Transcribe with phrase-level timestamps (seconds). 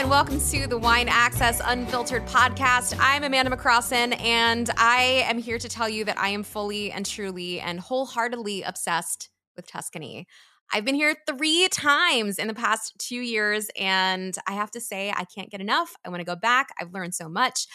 [0.00, 2.96] and welcome to the Wine Access Unfiltered podcast.
[2.98, 7.04] I'm Amanda McCrossin, and I am here to tell you that I am fully and
[7.04, 10.26] truly and wholeheartedly obsessed with Tuscany.
[10.72, 15.10] I've been here three times in the past two years, and I have to say,
[15.10, 15.94] I can't get enough.
[16.02, 16.70] I want to go back.
[16.80, 17.66] I've learned so much.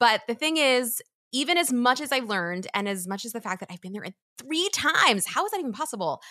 [0.00, 3.42] But the thing is, even as much as I've learned, and as much as the
[3.42, 4.06] fact that I've been there
[4.38, 6.22] three times, how is that even possible?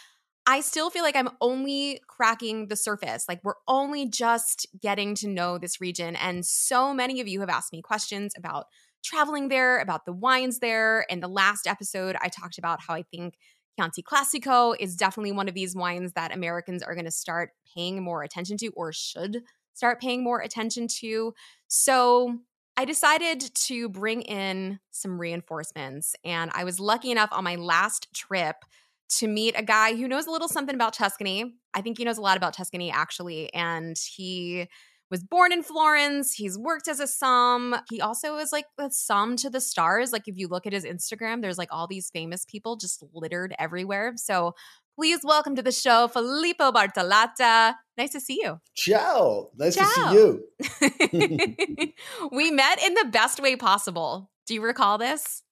[0.45, 3.25] I still feel like I'm only cracking the surface.
[3.27, 6.15] Like we're only just getting to know this region.
[6.17, 8.65] And so many of you have asked me questions about
[9.03, 11.05] traveling there, about the wines there.
[11.09, 13.35] In the last episode, I talked about how I think
[13.77, 18.03] Chianti Classico is definitely one of these wines that Americans are going to start paying
[18.03, 21.33] more attention to or should start paying more attention to.
[21.67, 22.39] So
[22.75, 26.15] I decided to bring in some reinforcements.
[26.23, 28.57] And I was lucky enough on my last trip
[29.17, 31.55] to meet a guy who knows a little something about Tuscany.
[31.73, 33.53] I think he knows a lot about Tuscany, actually.
[33.53, 34.67] And he
[35.13, 36.33] was born in Florence.
[36.33, 37.75] He's worked as a som.
[37.91, 40.11] He also is like the som to the stars.
[40.11, 43.53] Like if you look at his Instagram, there's like all these famous people just littered
[43.59, 44.13] everywhere.
[44.15, 44.55] So
[44.95, 47.75] please welcome to the show, Filippo Bartolotta.
[47.95, 48.59] Nice to see you.
[48.75, 49.49] Ciao.
[49.55, 49.83] Nice Ciao.
[49.83, 50.39] to
[51.11, 51.37] see
[51.81, 51.93] you.
[52.31, 54.31] we met in the best way possible.
[54.47, 55.43] Do you recall this?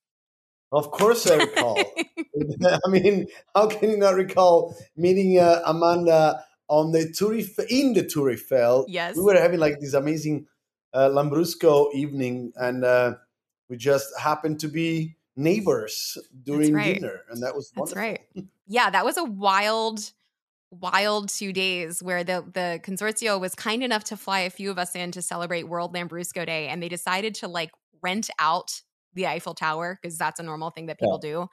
[0.72, 1.78] Of course, I recall.
[2.86, 7.34] I mean, how can you not recall meeting uh, Amanda on the Tour
[7.70, 8.86] in the Tour Eiffel?
[8.88, 10.48] Yes, we were having like this amazing
[10.94, 13.16] uh, Lambrusco evening, and uh,
[13.70, 16.96] we just happened to be neighbors during right.
[16.96, 17.96] dinner, and that was wonderful.
[17.96, 18.46] That's right.
[18.68, 20.14] Yeah, that was a wild
[20.70, 24.78] wild two days where the the consortio was kind enough to fly a few of
[24.80, 28.82] us in to celebrate World Lambrusco Day, and they decided to like rent out
[29.14, 31.30] the Eiffel Tower because that's a normal thing that people yeah.
[31.30, 31.48] do.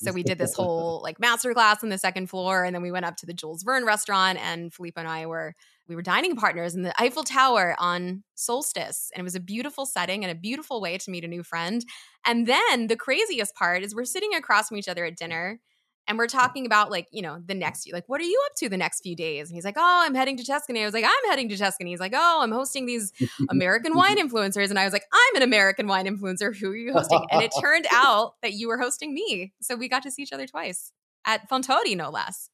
[0.00, 2.90] So we did this whole like master class on the second floor, and then we
[2.90, 5.54] went up to the Jules Verne restaurant, and Filippo and I were
[5.88, 9.86] we were dining partners in the Eiffel Tower on solstice, and it was a beautiful
[9.86, 11.84] setting and a beautiful way to meet a new friend.
[12.24, 15.60] And then the craziest part is we're sitting across from each other at dinner,
[16.06, 18.68] and we're talking about like you know the next like what are you up to
[18.68, 19.48] the next few days?
[19.48, 20.82] And he's like oh i'm heading to tuscany.
[20.82, 21.90] I was like i'm heading to tuscany.
[21.90, 23.12] He's like oh i'm hosting these
[23.50, 24.70] american wine influencers.
[24.70, 26.56] And i was like i'm an american wine influencer.
[26.56, 27.24] Who are you hosting?
[27.30, 29.52] And it turned out that you were hosting me.
[29.60, 30.92] So we got to see each other twice
[31.24, 32.50] at Fontodi no less.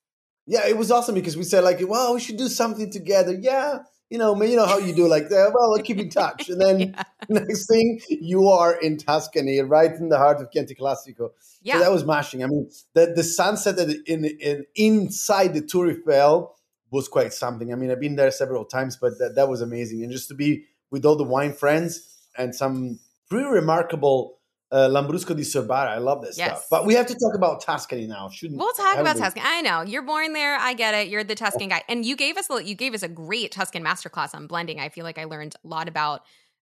[0.47, 3.37] Yeah it was awesome because we said like well we should do something together.
[3.41, 5.53] Yeah you know, you know how you do like that.
[5.55, 6.49] Well, we'll keep in touch.
[6.49, 7.03] And then yeah.
[7.29, 11.31] next thing, you are in Tuscany, right in the heart of Chianti Classico.
[11.63, 11.75] Yeah.
[11.75, 12.43] So that was mashing.
[12.43, 16.55] I mean, the, the sunset in, in inside the Tour Eiffel
[16.91, 17.73] was quite something.
[17.73, 20.03] I mean, I've been there several times, but that, that was amazing.
[20.03, 22.99] And just to be with all the wine friends and some
[23.29, 24.38] pretty remarkable
[24.71, 25.89] uh, Lambrusco di Sorbara.
[25.89, 26.51] I love this yes.
[26.51, 26.67] stuff.
[26.71, 28.65] But we have to talk about Tuscany now, shouldn't we?
[28.65, 29.17] We'll talk about?
[29.17, 29.45] Tuscany.
[29.47, 29.83] I know.
[29.83, 30.57] You're born there.
[30.57, 31.09] I get it.
[31.09, 31.83] You're the Tuscan guy.
[31.89, 34.81] And you gave us you gave us a great Tuscan masterclass on blending.
[34.81, 36.23] I feel like I learned a lot about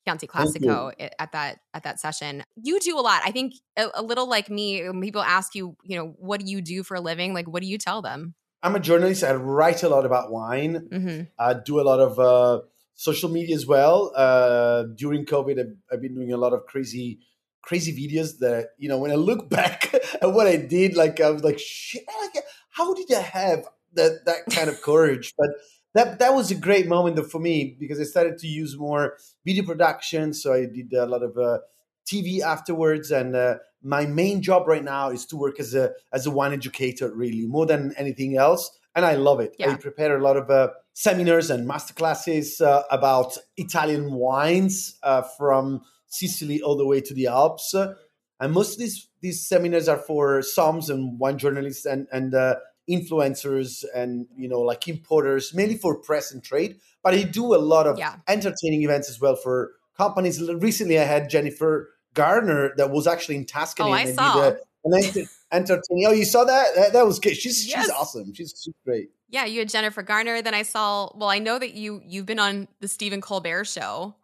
[0.06, 2.44] Chianti Classico at that at that session.
[2.62, 3.22] You do a lot.
[3.24, 4.90] I think a, a, little like me.
[5.02, 7.34] People ask you, you know, what do you do for a living?
[7.34, 8.34] Like, what do you tell them?
[8.64, 9.24] I'm a journalist.
[9.24, 10.88] I write a lot about wine.
[10.92, 11.22] Mm-hmm.
[11.38, 12.62] I do a lot of uh,
[12.96, 14.12] social media as well.
[14.16, 17.20] Uh, during COVID, I've, I've been doing a lot of crazy
[17.62, 21.30] crazy videos that you know when I look back at what I did, like I
[21.30, 25.34] was like, shit, like, how did I have that that kind of courage?
[25.42, 25.50] But
[25.94, 29.66] that that was a great moment for me because I started to use more video
[29.66, 30.34] production.
[30.34, 31.60] So I did a lot of uh,
[32.06, 36.26] TV afterwards, and uh, my main job right now is to work as a as
[36.26, 38.72] a wine educator, really more than anything else.
[38.96, 39.56] And I love it.
[39.58, 39.72] Yeah.
[39.72, 45.82] I prepare a lot of uh, seminars and masterclasses uh, about Italian wines uh, from
[46.12, 47.74] Sicily all the way to the Alps.
[47.74, 52.56] And most of these these seminars are for SOMs and wine journalists and and uh,
[52.90, 56.78] influencers and you know like importers, mainly for press and trade.
[57.04, 58.16] But I do a lot of yeah.
[58.28, 60.42] entertaining events as well for companies.
[60.42, 63.90] Recently, I had Jennifer Garner that was actually in Tuscany.
[63.90, 64.50] Oh, I and saw.
[64.50, 66.06] Did a, an entertaining.
[66.08, 66.76] Oh, you saw that?
[66.76, 67.38] That, that was good.
[67.38, 67.84] She's yes.
[67.86, 68.34] she's awesome.
[68.34, 69.10] She's, she's great.
[69.30, 70.42] Yeah, you had Jennifer Garner.
[70.42, 71.12] Then I saw.
[71.16, 74.16] Well, I know that you you've been on the Stephen Colbert show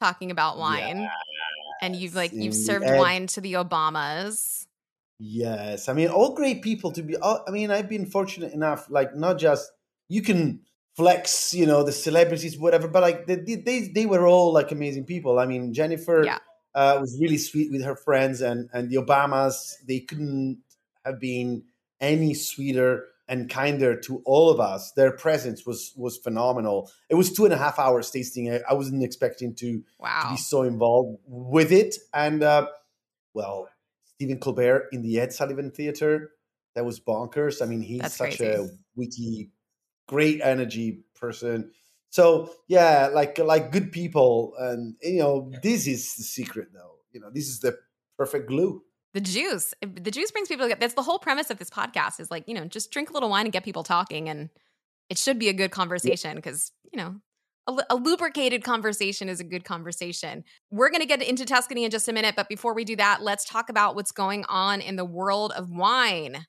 [0.00, 1.00] talking about wine.
[1.00, 1.10] Yes.
[1.82, 4.66] And you've like you've served wine to the Obamas.
[5.18, 5.88] Yes.
[5.88, 9.38] I mean all great people to be I mean I've been fortunate enough like not
[9.38, 9.70] just
[10.08, 10.60] you can
[10.96, 15.04] flex, you know, the celebrities whatever, but like they they they were all like amazing
[15.04, 15.38] people.
[15.38, 16.38] I mean Jennifer yeah.
[16.74, 20.62] uh, was really sweet with her friends and and the Obamas they couldn't
[21.04, 21.64] have been
[22.00, 24.90] any sweeter and kinder to all of us.
[24.92, 26.90] Their presence was was phenomenal.
[27.08, 28.52] It was two and a half hours tasting.
[28.52, 30.22] I, I wasn't expecting to, wow.
[30.24, 31.94] to, be so involved with it.
[32.12, 32.66] And uh,
[33.32, 33.68] well,
[34.04, 36.32] Stephen Colbert in the Ed Sullivan Theater,
[36.74, 37.62] that was bonkers.
[37.62, 38.52] I mean, he's That's such crazy.
[38.52, 38.66] a
[38.96, 39.50] witty,
[40.08, 41.70] great energy person.
[42.10, 46.96] So yeah, like like good people, and you know, this is the secret, though.
[47.12, 47.78] You know, this is the
[48.18, 48.82] perfect glue.
[49.12, 50.66] The juice, the juice brings people.
[50.66, 52.20] together That's the whole premise of this podcast.
[52.20, 54.50] Is like you know, just drink a little wine and get people talking, and
[55.08, 57.16] it should be a good conversation because you know
[57.66, 60.44] a, a, lubricated conversation is a good conversation.
[60.70, 63.22] We're going to get into Tuscany in just a minute, but before we do that,
[63.22, 66.46] let's talk about what's going on in the world of wine.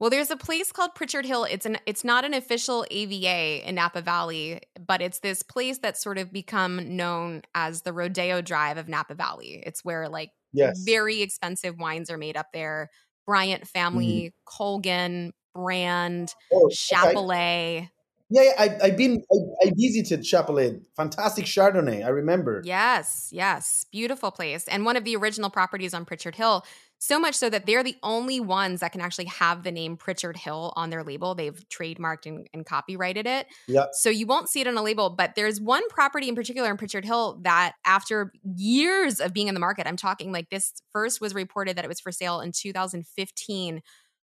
[0.00, 1.44] Well, there's a place called Pritchard Hill.
[1.44, 6.02] It's an it's not an official AVA in Napa Valley, but it's this place that's
[6.02, 9.62] sort of become known as the Rodeo Drive of Napa Valley.
[9.66, 10.82] It's where like yes.
[10.84, 12.90] very expensive wines are made up there.
[13.26, 14.62] Bryant family, mm-hmm.
[14.62, 17.90] Colgin, Brand, oh, Chappellet.
[18.30, 20.82] Yeah, I, I've been, I, I, visited Chappellet.
[20.96, 22.60] Fantastic Chardonnay, I remember.
[22.64, 23.86] Yes, yes.
[23.90, 24.68] Beautiful place.
[24.68, 26.64] And one of the original properties on Pritchard Hill.
[27.00, 30.36] So much so that they're the only ones that can actually have the name Pritchard
[30.36, 31.34] Hill on their label.
[31.34, 33.46] They've trademarked and, and copyrighted it.
[33.68, 33.86] Yeah.
[33.92, 36.76] So you won't see it on a label, but there's one property in particular in
[36.76, 41.20] Pritchard Hill that after years of being in the market, I'm talking like this first
[41.20, 43.80] was reported that it was for sale in 2015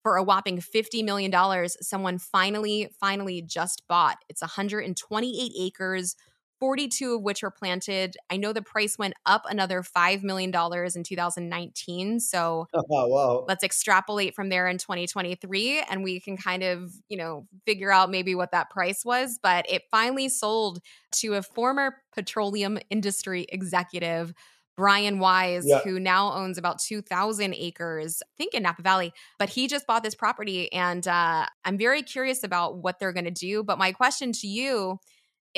[0.04, 1.34] for a whopping $50 million,
[1.82, 4.18] someone finally, finally just bought.
[4.30, 6.16] It's 128 acres,
[6.60, 8.18] 42 of which are planted.
[8.30, 12.20] I know the price went up another $5 million in 2019.
[12.20, 13.46] So oh, wow.
[13.48, 18.12] let's extrapolate from there in 2023 and we can kind of, you know, figure out
[18.12, 19.40] maybe what that price was.
[19.42, 20.80] But it finally sold
[21.14, 24.34] to a former petroleum industry executive
[24.80, 25.80] Brian Wise, yeah.
[25.80, 30.04] who now owns about 2,000 acres, I think in Napa Valley, but he just bought
[30.04, 30.72] this property.
[30.72, 33.62] And uh, I'm very curious about what they're going to do.
[33.62, 34.98] But my question to you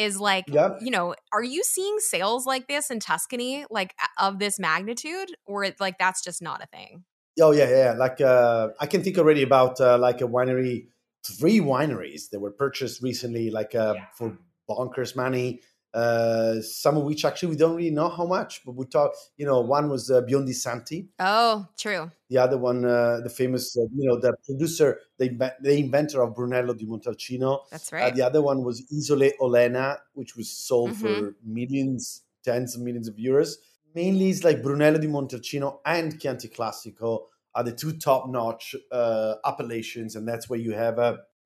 [0.01, 0.80] is like, yep.
[0.81, 5.65] you know, are you seeing sales like this in Tuscany, like of this magnitude, or
[5.80, 7.03] like that's just not a thing?
[7.39, 7.94] Oh, yeah, yeah.
[7.98, 10.88] Like uh, I can think already about uh, like a winery,
[11.25, 14.06] three wineries that were purchased recently, like uh, yeah.
[14.13, 14.38] for
[14.69, 15.62] bonkers money
[15.94, 19.12] uh, some of which actually we don't really know how much, but we talk.
[19.38, 21.10] You know, one was uh, Biondi Santi.
[21.20, 22.10] Oh, true.
[22.30, 26.34] The other one, uh, the famous, uh, you know, the producer, the, the inventor of
[26.34, 27.64] Brunello di Montalcino.
[27.70, 28.16] That's uh, right.
[28.16, 31.02] the other one was Isole Olena, which was sold mm-hmm.
[31.02, 33.56] for millions, tens of millions of euros.
[33.94, 37.24] Mainly, it's like Brunello di Montalcino and Chianti Classico
[37.54, 40.96] are the two top-notch uh, appellations, and that's where you have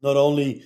[0.03, 0.61] not only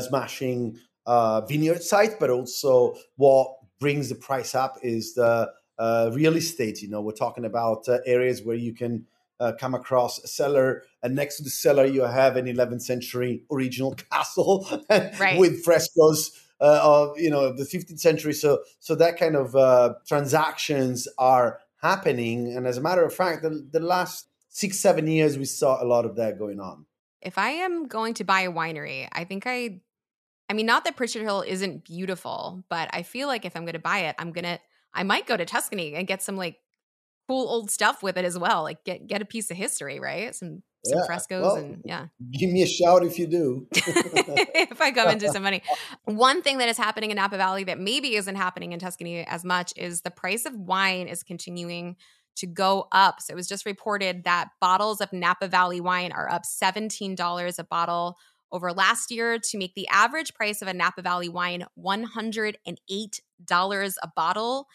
[0.00, 0.76] smashing
[1.06, 3.48] uh, vineyard site, but also what
[3.80, 6.82] brings the price up is the uh, real estate.
[6.82, 9.06] You know, we're talking about uh, areas where you can
[9.40, 13.44] uh, come across a cellar, and next to the cellar you have an 11th century
[13.50, 15.38] original castle right.
[15.38, 16.38] with frescoes.
[16.60, 21.58] Uh, of you know the 15th century, so so that kind of uh, transactions are
[21.82, 25.82] happening, and as a matter of fact, the, the last six seven years we saw
[25.82, 26.86] a lot of that going on.
[27.20, 29.80] If I am going to buy a winery, I think I
[30.52, 33.72] I mean, not that Pritchard Hill isn't beautiful, but I feel like if I'm going
[33.72, 34.58] to buy it, I'm going to,
[34.92, 36.58] I might go to Tuscany and get some like
[37.26, 38.62] cool old stuff with it as well.
[38.62, 40.34] Like get, get a piece of history, right?
[40.34, 41.06] Some, some yeah.
[41.06, 42.08] frescoes well, and yeah.
[42.38, 43.66] Give me a shout if you do.
[43.72, 45.62] if I come into some money.
[46.04, 49.46] One thing that is happening in Napa Valley that maybe isn't happening in Tuscany as
[49.46, 51.96] much is the price of wine is continuing
[52.36, 53.22] to go up.
[53.22, 57.64] So it was just reported that bottles of Napa Valley wine are up $17 a
[57.64, 58.18] bottle
[58.52, 62.54] over last year to make the average price of a Napa Valley wine $108
[64.02, 64.66] a bottle.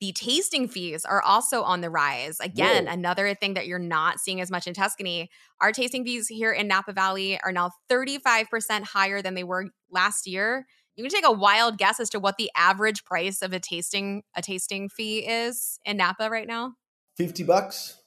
[0.00, 2.38] The tasting fees are also on the rise.
[2.40, 2.92] Again, Whoa.
[2.92, 5.30] another thing that you're not seeing as much in Tuscany.
[5.60, 10.26] Our tasting fees here in Napa Valley are now 35% higher than they were last
[10.26, 10.66] year.
[10.96, 14.24] You can take a wild guess as to what the average price of a tasting
[14.36, 16.74] a tasting fee is in Napa right now.
[17.16, 18.01] 50 bucks.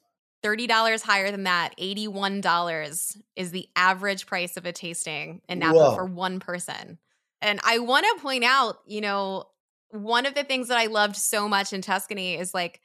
[0.46, 1.74] $30 higher than that.
[1.80, 5.96] $81 is the average price of a tasting in Napa Whoa.
[5.96, 7.00] for one person.
[7.42, 9.46] And I want to point out, you know,
[9.90, 12.82] one of the things that I loved so much in Tuscany is like,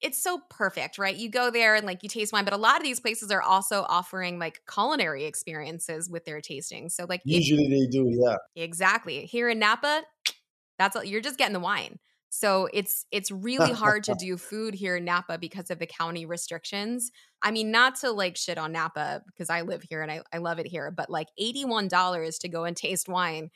[0.00, 1.16] it's so perfect, right?
[1.16, 3.40] You go there and like you taste wine, but a lot of these places are
[3.40, 6.88] also offering like culinary experiences with their tasting.
[6.90, 8.36] So like usually they do, yeah.
[8.56, 9.24] Exactly.
[9.26, 10.02] Here in Napa,
[10.78, 11.98] that's all, you're just getting the wine.
[12.38, 16.26] So it's it's really hard to do food here in Napa because of the county
[16.26, 17.10] restrictions.
[17.42, 20.38] I mean, not to like shit on Napa because I live here and I, I
[20.38, 23.50] love it here, but like $81 to go and taste wine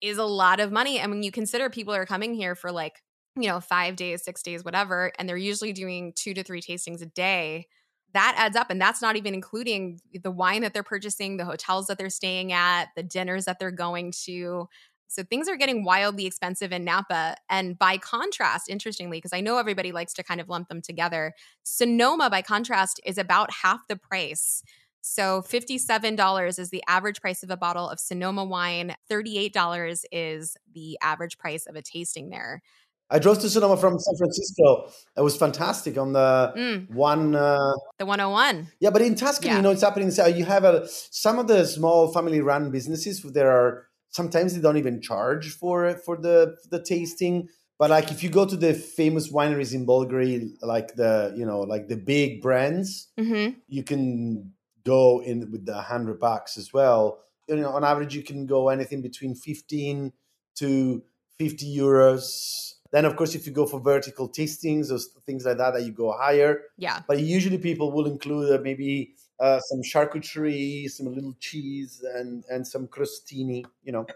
[0.00, 0.98] is a lot of money.
[0.98, 3.00] And when you consider people are coming here for like,
[3.36, 7.02] you know, five days, six days, whatever, and they're usually doing two to three tastings
[7.02, 7.66] a day,
[8.12, 8.70] that adds up.
[8.70, 12.52] And that's not even including the wine that they're purchasing, the hotels that they're staying
[12.52, 14.68] at, the dinners that they're going to.
[15.08, 17.36] So things are getting wildly expensive in Napa.
[17.48, 21.34] And by contrast, interestingly, because I know everybody likes to kind of lump them together,
[21.62, 24.62] Sonoma, by contrast, is about half the price.
[25.00, 28.96] So $57 is the average price of a bottle of Sonoma wine.
[29.08, 32.60] $38 is the average price of a tasting there.
[33.08, 34.90] I drove to Sonoma from San Francisco.
[35.16, 36.90] It was fantastic on the mm.
[36.90, 37.36] one.
[37.36, 38.66] Uh, the 101.
[38.80, 39.56] Yeah, but in Tuscany, yeah.
[39.56, 40.10] you know, it's happening.
[40.10, 43.22] So you have a, some of the small family-run businesses.
[43.22, 47.48] There are sometimes they don't even charge for for the the tasting.
[47.78, 51.60] But like if you go to the famous wineries in Bolgheri, like the you know
[51.60, 53.58] like the big brands, mm-hmm.
[53.68, 54.52] you can
[54.84, 57.18] go in with the hundred bucks as well.
[57.48, 60.12] You know, on average, you can go anything between fifteen
[60.56, 61.02] to
[61.38, 62.72] fifty euros.
[62.92, 65.92] Then, of course, if you go for vertical tastings or things like that, that you
[65.92, 66.62] go higher.
[66.78, 67.00] Yeah.
[67.06, 72.66] But usually, people will include uh, maybe uh, some charcuterie, some little cheese, and and
[72.66, 73.64] some crostini.
[73.82, 74.06] You know,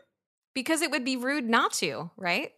[0.55, 2.53] because it would be rude not to, right?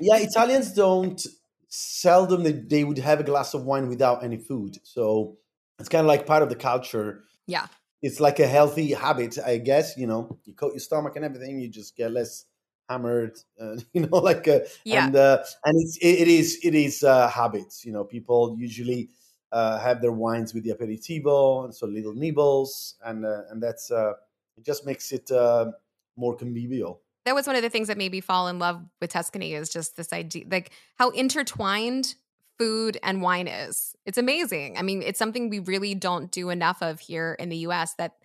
[0.00, 1.24] yeah, Italians don't
[1.68, 4.78] seldom they, they would have a glass of wine without any food.
[4.82, 5.36] So
[5.78, 7.24] it's kind of like part of the culture.
[7.46, 7.66] Yeah.
[8.02, 9.96] It's like a healthy habit, I guess.
[9.96, 12.44] You know, you coat your stomach and everything, you just get less
[12.88, 13.38] hammered.
[13.60, 15.06] Uh, you know, like uh, yeah.
[15.06, 17.84] and uh, and it's it, it is it is uh, habits.
[17.84, 19.10] You know, people usually
[19.52, 23.90] uh, have their wines with the aperitivo and so little nibbles, and uh, and that's
[23.90, 24.12] uh,
[24.56, 25.72] it just makes it uh,
[26.16, 29.10] more convivial that was one of the things that made me fall in love with
[29.10, 32.14] Tuscany is just this idea like how intertwined
[32.58, 33.94] food and wine is.
[34.06, 34.78] It's amazing.
[34.78, 38.16] I mean, it's something we really don't do enough of here in the US that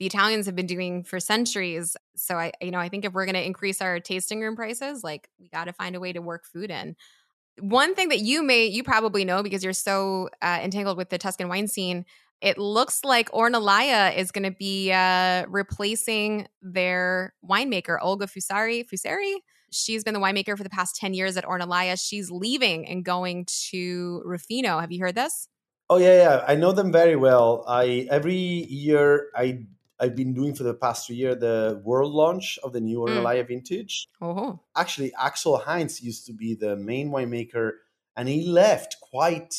[0.00, 1.96] the Italians have been doing for centuries.
[2.16, 5.04] So I you know, I think if we're going to increase our tasting room prices,
[5.04, 6.96] like we got to find a way to work food in.
[7.60, 11.18] One thing that you may you probably know because you're so uh, entangled with the
[11.18, 12.04] Tuscan wine scene,
[12.40, 18.84] it looks like Ornellaia is going to be uh, replacing their winemaker Olga Fusari.
[18.88, 19.34] Fusari
[19.70, 22.00] She's been the winemaker for the past 10 years at Ornellaia.
[22.00, 24.78] She's leaving and going to Ruffino.
[24.78, 25.48] Have you heard this?
[25.90, 26.44] Oh yeah, yeah.
[26.46, 27.64] I know them very well.
[27.66, 29.64] I every year I
[30.00, 33.44] I've been doing for the past three years the world launch of the new Ornellaia
[33.44, 33.48] mm.
[33.48, 34.08] vintage.
[34.20, 34.60] Oh.
[34.76, 37.72] Actually, Axel Heinz used to be the main winemaker,
[38.16, 39.54] and he left quite,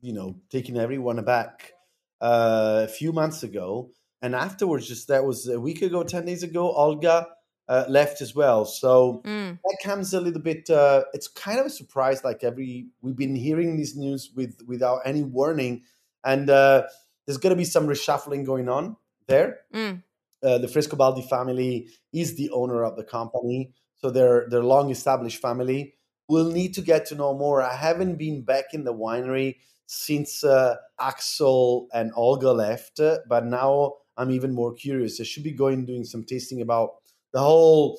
[0.00, 1.72] you know, taking everyone aback
[2.20, 3.90] uh, a few months ago.
[4.22, 7.26] And afterwards, just that was a week ago, ten days ago, Olga
[7.68, 8.64] uh, left as well.
[8.64, 9.58] So mm.
[9.62, 10.70] that comes a little bit.
[10.70, 12.24] Uh, it's kind of a surprise.
[12.24, 15.82] Like every we've been hearing this news with without any warning,
[16.24, 16.84] and uh,
[17.26, 19.60] there's going to be some reshuffling going on there.
[19.74, 20.02] Mm.
[20.42, 25.40] Uh, the Frescobaldi family is the owner of the company, so they're they're long established
[25.40, 25.94] family.
[26.28, 27.62] We'll need to get to know more.
[27.62, 33.94] I haven't been back in the winery since uh, Axel and Olga left, but now
[34.16, 35.20] I'm even more curious.
[35.20, 36.90] I should be going doing some tasting about
[37.32, 37.98] the whole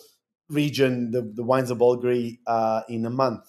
[0.50, 3.46] region, the, the wines of Bolgheri, uh, in a month.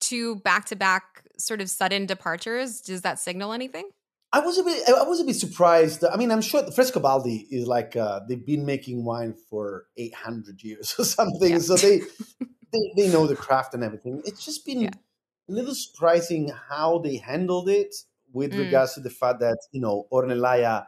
[0.00, 2.80] Two back to back sort of sudden departures.
[2.80, 3.90] Does that signal anything?
[4.32, 4.88] I was a bit.
[4.88, 6.04] I was a bit surprised.
[6.04, 10.62] I mean, I'm sure the Frescobaldi is like uh, they've been making wine for 800
[10.62, 11.58] years or something, yeah.
[11.58, 12.00] so they,
[12.72, 14.22] they, they know the craft and everything.
[14.24, 14.90] It's just been yeah.
[15.48, 17.94] a little surprising how they handled it
[18.32, 18.58] with mm.
[18.58, 20.86] regards to the fact that you know Ornellaia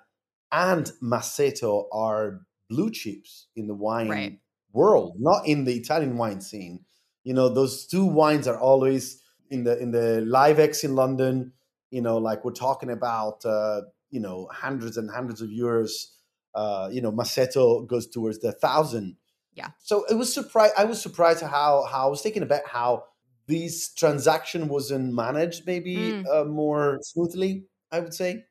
[0.51, 4.39] and Masseto are blue chips in the wine right.
[4.73, 6.85] world, not in the Italian wine scene.
[7.25, 11.53] You know, those two wines are always in the in the Liv-ex in London.
[11.91, 16.07] You know, like we're talking about, uh, you know, hundreds and hundreds of euros.
[16.55, 19.17] Uh, you know, Masseto goes towards the thousand.
[19.55, 19.69] Yeah.
[19.79, 20.75] So it was surprised.
[20.77, 23.05] I was surprised how how I was thinking about how
[23.47, 26.25] this transaction wasn't managed maybe mm.
[26.31, 27.65] uh, more smoothly.
[27.91, 28.45] I would say.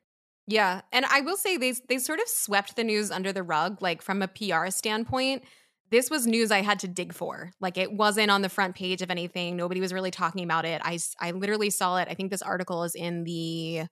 [0.46, 3.82] Yeah, and I will say they they sort of swept the news under the rug
[3.82, 5.44] like from a PR standpoint.
[5.90, 7.52] This was news I had to dig for.
[7.60, 9.56] Like it wasn't on the front page of anything.
[9.56, 10.80] Nobody was really talking about it.
[10.84, 12.08] I I literally saw it.
[12.10, 13.82] I think this article is in the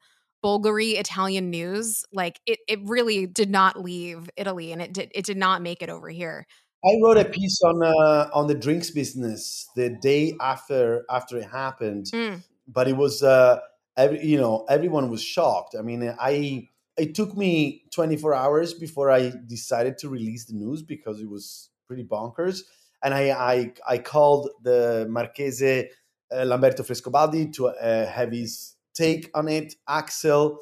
[0.45, 2.05] Bulgari Italian news.
[2.12, 5.83] Like it it really did not leave Italy and it did it did not make
[5.83, 6.47] it over here.
[6.85, 11.47] I wrote a piece on uh, on the drinks business the day after after it
[11.50, 12.43] happened, mm.
[12.69, 13.59] but it was uh,
[13.97, 19.11] every you know everyone was shocked i mean i it took me 24 hours before
[19.11, 22.61] i decided to release the news because it was pretty bonkers.
[23.02, 25.88] And i i, I called the marchese
[26.35, 30.59] uh, lamberto frescobaldi to uh, have his take on it axel.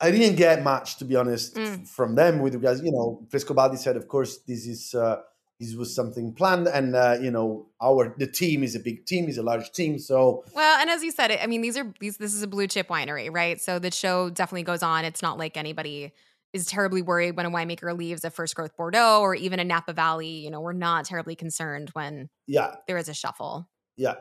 [0.00, 1.86] I didn't get much to be honest mm.
[1.86, 5.16] from them with regards you know frescobaldi said of course this is uh,
[5.60, 9.28] this was something planned and uh, you know our the team is a big team
[9.28, 12.16] is a large team so well and as you said i mean these are these
[12.16, 13.60] this is a blue chip winery right?
[13.60, 15.04] So the show definitely goes on.
[15.04, 16.12] It's not like anybody
[16.52, 19.92] is terribly worried when a winemaker leaves a first growth bordeaux or even a napa
[19.92, 22.74] valley you know we're not terribly concerned when yeah.
[22.86, 23.68] there is a shuffle.
[23.96, 24.14] Yeah.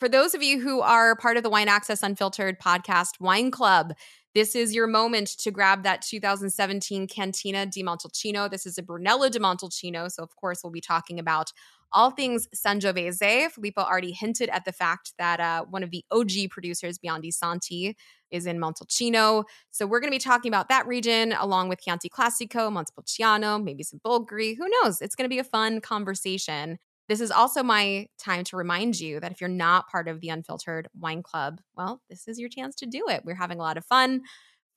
[0.00, 3.94] For those of you who are part of the Wine Access Unfiltered podcast wine club,
[4.34, 8.50] this is your moment to grab that 2017 Cantina di Montalcino.
[8.50, 10.10] This is a Brunello di Montalcino.
[10.10, 11.52] So, of course, we'll be talking about
[11.92, 13.50] all things Sangiovese.
[13.50, 17.96] Filippo already hinted at the fact that uh, one of the OG producers, Biondi Santi,
[18.30, 19.44] is in Montalcino.
[19.70, 23.82] So we're going to be talking about that region along with Chianti Classico, Montepulciano, maybe
[23.82, 24.56] some Bolgheri.
[24.56, 25.00] Who knows?
[25.00, 26.78] It's going to be a fun conversation.
[27.08, 30.28] This is also my time to remind you that if you're not part of the
[30.28, 33.22] Unfiltered Wine Club, well, this is your chance to do it.
[33.24, 34.22] We're having a lot of fun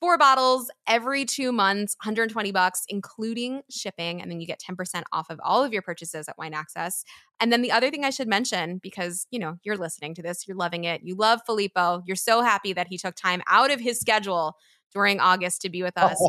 [0.02, 4.20] four bottles every two months, 120 bucks, including shipping.
[4.20, 7.04] And then you get 10% off of all of your purchases at Wine Access.
[7.38, 10.48] And then the other thing I should mention, because you know, you're listening to this,
[10.48, 13.78] you're loving it, you love Filippo, you're so happy that he took time out of
[13.78, 14.56] his schedule
[14.92, 16.20] during August to be with us.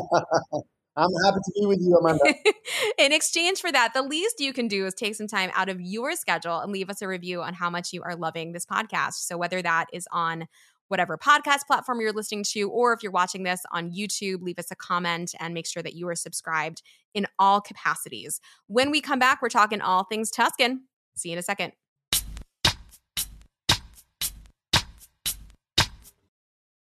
[0.96, 2.22] I'm happy to be with you, Amanda.
[2.98, 5.80] In exchange for that, the least you can do is take some time out of
[5.80, 9.14] your schedule and leave us a review on how much you are loving this podcast.
[9.14, 10.46] So, whether that is on
[10.88, 14.70] whatever podcast platform you're listening to, or if you're watching this on YouTube, leave us
[14.70, 16.82] a comment and make sure that you are subscribed
[17.14, 18.40] in all capacities.
[18.68, 20.82] When we come back, we're talking all things Tuscan.
[21.16, 21.72] See you in a second.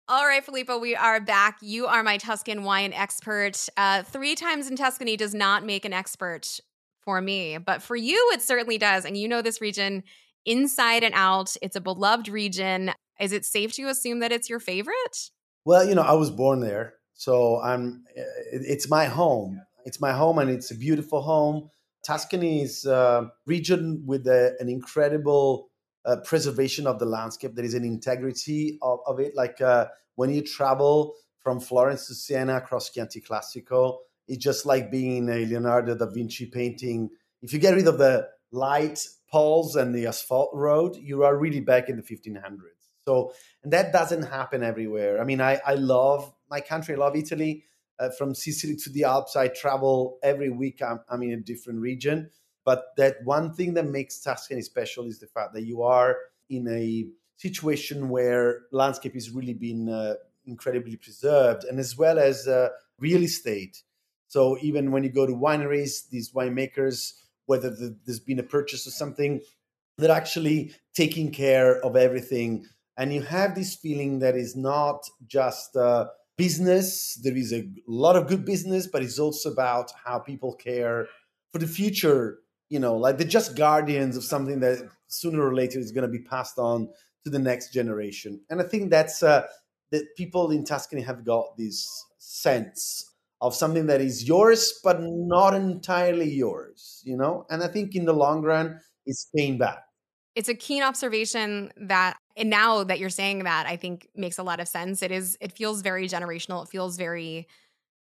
[0.08, 1.58] All right, Filippo, we are back.
[1.62, 3.68] You are my Tuscan wine expert.
[3.76, 6.58] Uh, three times in Tuscany does not make an expert
[7.00, 9.04] for me, but for you, it certainly does.
[9.04, 10.02] And you know this region
[10.44, 11.56] inside and out.
[11.62, 12.90] It's a beloved region.
[13.20, 15.30] Is it safe to assume that it's your favorite?
[15.64, 18.02] Well, you know, I was born there, so I'm.
[18.16, 19.62] Eh, it's my home.
[19.84, 21.70] It's my home, and it's a beautiful home.
[22.04, 25.70] Tuscany is a region with a, an incredible
[26.04, 27.54] uh, preservation of the landscape.
[27.54, 29.34] There is an integrity of, of it.
[29.34, 34.90] Like uh, when you travel from Florence to Siena across Chianti Classico, it's just like
[34.90, 37.10] being a Leonardo da Vinci painting.
[37.42, 41.60] If you get rid of the light poles and the asphalt road, you are really
[41.60, 42.58] back in the 1500s.
[43.06, 43.32] So,
[43.64, 45.20] and that doesn't happen everywhere.
[45.20, 46.94] I mean, I, I love my country.
[46.94, 47.64] I love Italy.
[47.98, 50.80] Uh, from Sicily to the Alps, I travel every week.
[50.82, 52.30] I'm, I'm in a different region.
[52.64, 56.16] But that one thing that makes Tuscany special is the fact that you are
[56.48, 60.14] in a situation where landscape is really been uh,
[60.46, 63.82] incredibly preserved, and as well as uh, real estate.
[64.28, 67.14] So even when you go to wineries, these winemakers,
[67.46, 69.40] whether the, there's been a purchase or something,
[69.98, 72.66] they're actually taking care of everything.
[72.96, 77.14] And you have this feeling that is not just uh, business.
[77.22, 81.08] There is a lot of good business but it's also about how people care
[81.52, 82.38] for the future
[82.72, 86.18] you know like they're just guardians of something that sooner or later is going to
[86.18, 86.88] be passed on
[87.22, 88.40] to the next generation.
[88.48, 89.42] And i think that's uh,
[89.90, 91.86] that people in tuscany have got this
[92.18, 92.80] sense
[93.42, 97.44] of something that is yours but not entirely yours you know?
[97.50, 99.82] And i think in the long run it's paying back.
[100.34, 104.42] It's a keen observation that and now that you're saying that i think makes a
[104.42, 105.02] lot of sense.
[105.02, 106.62] It is it feels very generational.
[106.64, 107.48] It feels very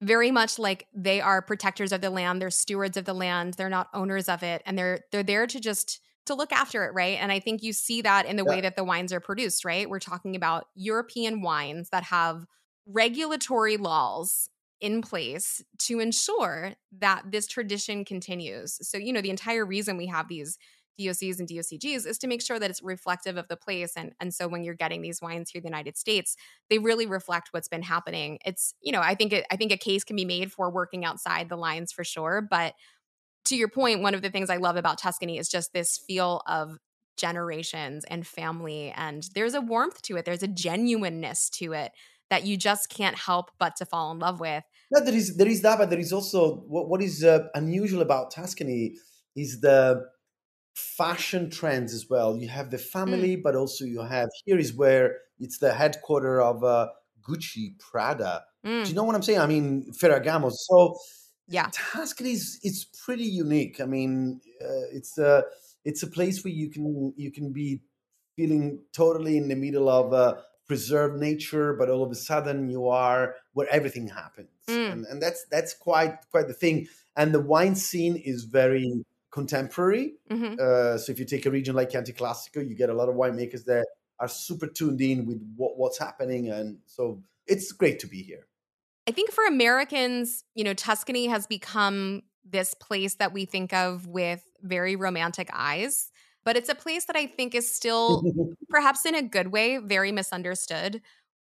[0.02, 3.70] very much like they are protectors of the land they're stewards of the land they're
[3.70, 7.18] not owners of it and they're they're there to just to look after it right?
[7.20, 8.50] And i think you see that in the yeah.
[8.50, 9.90] way that the wines are produced right?
[9.90, 12.46] We're talking about european wines that have
[12.86, 18.80] regulatory laws in place to ensure that this tradition continues.
[18.82, 20.58] So you know the entire reason we have these
[21.00, 23.94] DOCs and DOCGs is to make sure that it's reflective of the place.
[23.96, 26.36] And, and so when you're getting these wines here in the United States,
[26.70, 28.40] they really reflect what's been happening.
[28.46, 31.06] It's, you know, I think it, I think a case can be made for working
[31.06, 32.46] outside the lines for sure.
[32.50, 32.74] But
[33.46, 36.42] to your point, one of the things I love about Tuscany is just this feel
[36.46, 36.78] of
[37.18, 38.94] generations and family.
[38.96, 40.26] And there's a warmth to it.
[40.26, 41.92] There's a genuineness to it
[42.30, 44.64] that you just can't help but to fall in love with.
[44.90, 48.02] No, there is there is that, but there is also what, what is uh, unusual
[48.02, 48.96] about Tuscany
[49.36, 50.02] is the
[50.74, 52.38] fashion trends as well.
[52.38, 53.44] You have the family, mm.
[53.44, 56.90] but also you have here is where it's the headquarter of uh,
[57.22, 58.44] Gucci, Prada.
[58.66, 58.84] Mm.
[58.84, 59.40] Do you know what I'm saying?
[59.40, 60.52] I mean, Ferragamo.
[60.52, 60.98] So
[61.48, 63.82] yeah, Tuscany is it's pretty unique.
[63.82, 65.44] I mean, uh, it's a
[65.84, 67.82] it's a place where you can you can be
[68.36, 70.36] feeling totally in the middle of uh,
[70.68, 74.92] preserved nature, but all of a sudden you are where everything happens, mm.
[74.92, 76.88] and, and that's that's quite quite the thing.
[77.18, 80.15] And the wine scene is very contemporary.
[80.30, 80.56] Mm-hmm.
[80.60, 83.15] Uh, so if you take a region like Chianti Classico, you get a lot of
[83.15, 83.86] winemakers that
[84.20, 88.46] are super tuned in with what, what's happening, and so it's great to be here.
[89.08, 94.08] I think for Americans, you know, Tuscany has become this place that we think of
[94.08, 96.12] with very romantic eyes,
[96.44, 98.24] but it's a place that I think is still,
[98.70, 101.02] perhaps in a good way, very misunderstood.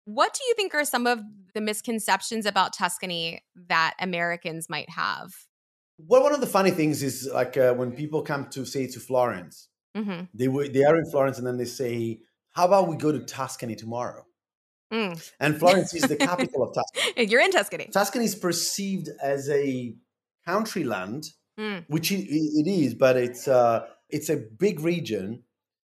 [0.05, 1.19] What do you think are some of
[1.53, 5.33] the misconceptions about Tuscany that Americans might have?
[5.97, 8.99] Well, one of the funny things is like uh, when people come to say to
[8.99, 10.25] Florence, mm-hmm.
[10.33, 12.19] they they are in Florence and then they say
[12.55, 14.25] how about we go to Tuscany tomorrow?
[14.93, 15.31] Mm.
[15.41, 17.25] And Florence is the capital of Tuscany.
[17.29, 17.89] You're in Tuscany.
[17.91, 19.93] Tuscany is perceived as a
[20.45, 21.25] country land,
[21.59, 21.83] mm.
[21.87, 25.43] which it, it is, but it's uh, it's a big region,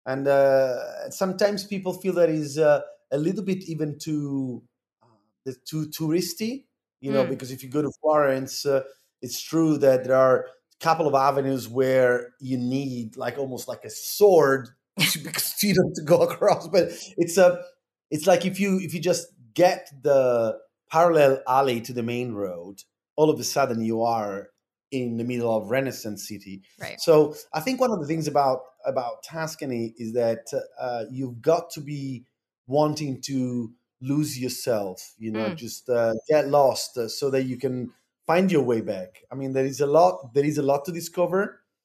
[0.04, 4.62] and uh, sometimes people feel that is uh, a little bit even too
[5.02, 6.64] uh, too touristy.
[7.00, 7.30] You know, mm.
[7.30, 8.82] because if you go to Florence, uh,
[9.22, 13.84] it's true that there are a couple of avenues where you need like almost like
[13.84, 16.68] a sword to go across.
[16.68, 17.62] But it's a
[18.10, 20.58] it's like if you if you just get the
[20.90, 22.82] parallel alley to the main road,
[23.16, 24.48] all of a sudden you are
[24.90, 26.62] in the middle of Renaissance city.
[26.80, 27.00] Right.
[27.00, 30.46] So I think one of the things about about Tuscany is that
[30.80, 32.24] uh, you've got to be
[32.66, 35.14] wanting to lose yourself.
[35.18, 35.56] You know, mm.
[35.56, 37.92] just uh, get lost uh, so that you can
[38.30, 39.10] find your way back.
[39.32, 40.34] I mean, there is a lot.
[40.34, 41.40] There is a lot to discover.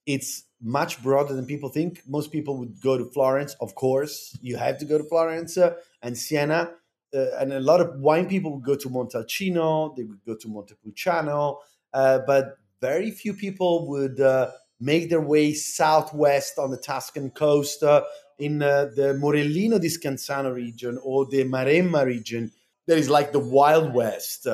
[0.05, 0.31] It's
[0.61, 1.91] much broader than people think.
[2.07, 4.37] Most people would go to Florence, of course.
[4.41, 6.59] You have to go to Florence uh, and Siena.
[7.15, 10.47] Uh, and a lot of wine people would go to Montalcino, they would go to
[10.47, 11.57] Montepulciano,
[11.93, 12.43] uh, but
[12.79, 18.03] very few people would uh, make their way southwest on the Tuscan coast uh,
[18.37, 22.51] in uh, the Morellino di Scansano region or the Maremma region.
[22.87, 24.47] That is like the Wild West.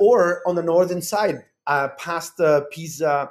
[0.00, 2.40] Or on the northern side, uh, past
[2.72, 3.30] Pisa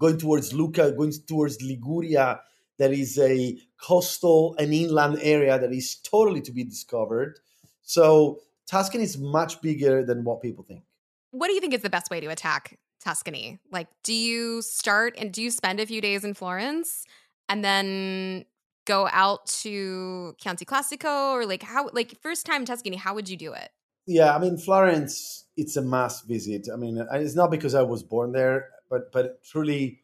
[0.00, 2.40] going towards Lucca, going towards Liguria,
[2.78, 7.38] there is a coastal and inland area that is totally to be discovered.
[7.82, 10.82] So Tuscany is much bigger than what people think.
[11.30, 13.60] What do you think is the best way to attack Tuscany?
[13.70, 17.04] Like, do you start and do you spend a few days in Florence
[17.48, 18.44] and then
[18.86, 23.36] go out to Chianti Classico or like how, like, first time Tuscany, how would you
[23.36, 23.70] do it?
[24.06, 26.68] Yeah, I mean, Florence, it's a must visit.
[26.72, 30.00] I mean, it's not because I was born there but but truly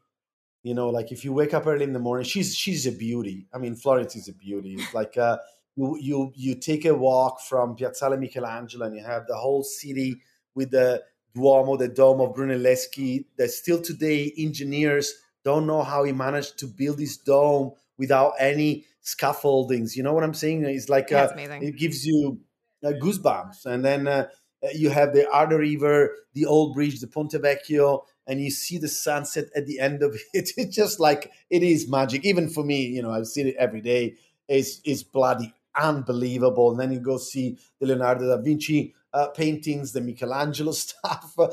[0.63, 3.47] you know like if you wake up early in the morning she's she's a beauty.
[3.53, 4.75] I mean florence is a beauty.
[4.75, 5.39] It's like uh
[5.77, 10.21] you you you take a walk from piazzale michelangelo and you have the whole city
[10.55, 11.03] with the
[11.35, 13.27] duomo the dome of brunelleschi.
[13.37, 18.87] That still today engineers don't know how he managed to build this dome without any
[19.03, 19.97] scaffoldings.
[19.97, 20.65] You know what i'm saying?
[20.65, 22.41] It's like yeah, uh, it gives you
[22.85, 23.67] uh, goosebumps.
[23.67, 24.29] And then uh,
[24.75, 28.89] you have the Arno River, the old bridge, the Ponte Vecchio, and you see the
[28.89, 30.51] sunset at the end of it.
[30.57, 32.25] It's just like it is magic.
[32.25, 34.15] Even for me, you know, I've seen it every day.
[34.49, 36.71] It's it's bloody unbelievable.
[36.71, 41.49] And then you go see the Leonardo da Vinci uh, paintings, the Michelangelo stuff, uh,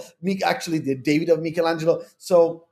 [0.45, 2.03] actually the David of Michelangelo.
[2.17, 2.65] So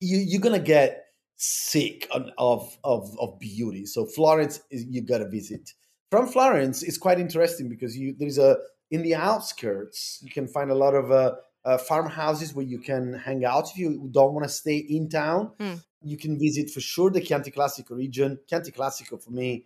[0.00, 3.86] you, you're gonna get sick on, of of of beauty.
[3.86, 5.72] So Florence, is, you gotta visit.
[6.10, 8.58] From Florence, it's quite interesting because you there's a
[8.90, 11.32] in the outskirts you can find a lot of uh,
[11.64, 15.52] uh, farmhouses where you can hang out if you don't want to stay in town.
[15.60, 15.82] Mm.
[16.02, 18.38] You can visit for sure the Chianti Classico region.
[18.48, 19.64] Chianti Classico for me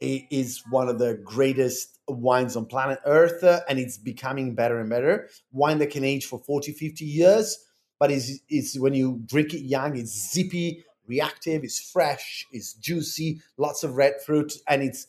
[0.00, 4.90] is one of the greatest wines on planet Earth, uh, and it's becoming better and
[4.90, 5.28] better.
[5.52, 7.58] Wine that can age for 40, 50 years,
[7.98, 13.40] but it's, it's when you drink it young, it's zippy, reactive, it's fresh, it's juicy,
[13.56, 15.06] lots of red fruit, and it's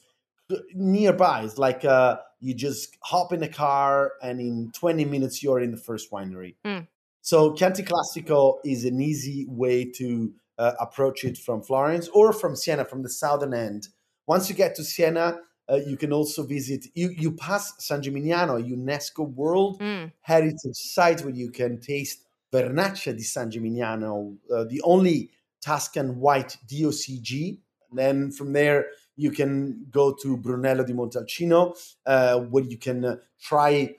[0.73, 1.43] nearby.
[1.43, 5.71] It's like uh, you just hop in a car, and in 20 minutes, you're in
[5.71, 6.55] the first winery.
[6.65, 6.87] Mm.
[7.21, 12.55] So Chianti Classico is an easy way to uh, approach it from Florence or from
[12.55, 13.89] Siena, from the southern end.
[14.27, 18.63] Once you get to Siena, uh, you can also visit, you, you pass San Gimignano,
[18.63, 20.11] UNESCO World mm.
[20.21, 25.29] Heritage Site, where you can taste Vernaccia di San Gimignano, uh, the only
[25.61, 27.59] Tuscan white DOCG.
[27.89, 31.75] And then from there, you can go to Brunello di Montalcino,
[32.05, 33.95] uh, where you can uh, try.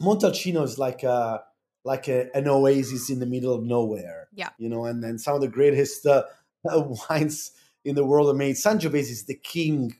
[0.00, 1.42] Montalcino is like a
[1.84, 4.28] like a, an oasis in the middle of nowhere.
[4.32, 6.24] Yeah, you know, and then some of the greatest uh,
[6.64, 7.52] wines
[7.84, 8.54] in the world are made.
[8.54, 9.96] Sangiovese is the king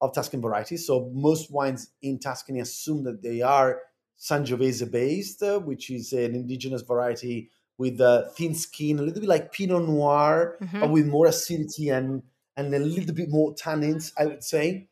[0.00, 3.82] of Tuscan varieties, so most wines in Tuscany assume that they are
[4.18, 9.28] Sangiovese based, uh, which is an indigenous variety with a thin skin, a little bit
[9.28, 10.80] like Pinot Noir, mm-hmm.
[10.80, 12.22] but with more acidity and
[12.56, 14.88] and a little bit more tannins, I would say.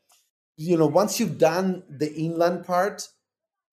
[0.57, 3.09] You know, once you've done the inland part,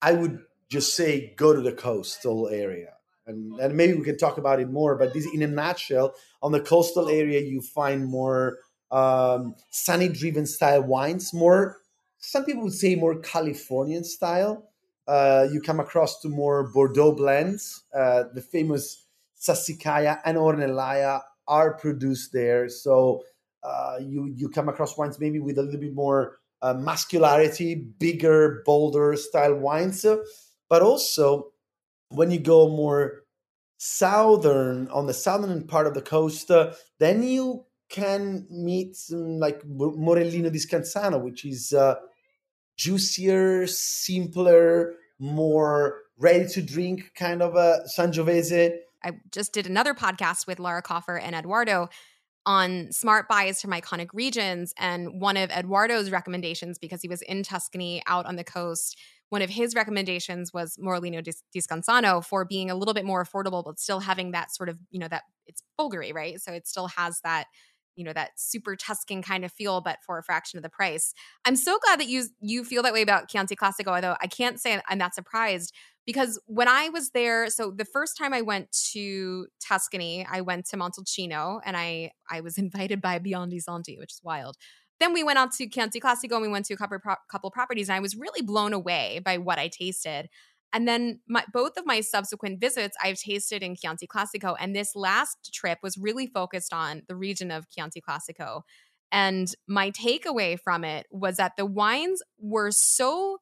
[0.00, 2.94] I would just say go to the coastal area.
[3.26, 6.52] And, and maybe we can talk about it more, but this, in a nutshell, on
[6.52, 8.58] the coastal area, you find more
[8.90, 11.76] um, sunny driven style wines, more,
[12.18, 14.68] some people would say more Californian style.
[15.08, 17.82] Uh, you come across to more Bordeaux blends.
[17.94, 19.06] Uh, the famous
[19.40, 22.68] Sassicaia and Ornellaia are produced there.
[22.68, 23.24] So
[23.62, 28.62] uh, you you come across wines maybe with a little bit more uh, muscularity, bigger,
[28.64, 30.04] bolder style wines,
[30.68, 31.52] but also
[32.10, 33.22] when you go more
[33.78, 39.62] southern on the southern part of the coast, uh, then you can meet some like
[39.66, 41.96] Morellino di Scansano, which is uh,
[42.76, 48.76] juicier, simpler, more ready to drink kind of a Sangiovese.
[49.02, 51.88] I just did another podcast with Laura Coffer and Eduardo
[52.50, 54.74] on smart buys from iconic regions.
[54.76, 59.40] And one of Eduardo's recommendations, because he was in Tuscany out on the coast, one
[59.40, 63.62] of his recommendations was Morellino di, di Scansano for being a little bit more affordable,
[63.64, 66.40] but still having that sort of, you know, that it's Bolgheri, right?
[66.40, 67.46] So it still has that
[67.96, 71.12] you know that super tuscan kind of feel but for a fraction of the price
[71.44, 74.60] i'm so glad that you you feel that way about chianti classico although i can't
[74.60, 75.72] say i'm not surprised
[76.06, 80.66] because when I was there, so the first time I went to Tuscany, I went
[80.70, 84.56] to Montalcino and I I was invited by Biondi Santi, which is wild.
[84.98, 87.50] Then we went out to Chianti Classico and we went to a couple, pro- couple
[87.50, 90.28] properties and I was really blown away by what I tasted.
[90.72, 94.56] And then my, both of my subsequent visits I've tasted in Chianti Classico.
[94.58, 98.62] And this last trip was really focused on the region of Chianti Classico.
[99.12, 103.38] And my takeaway from it was that the wines were so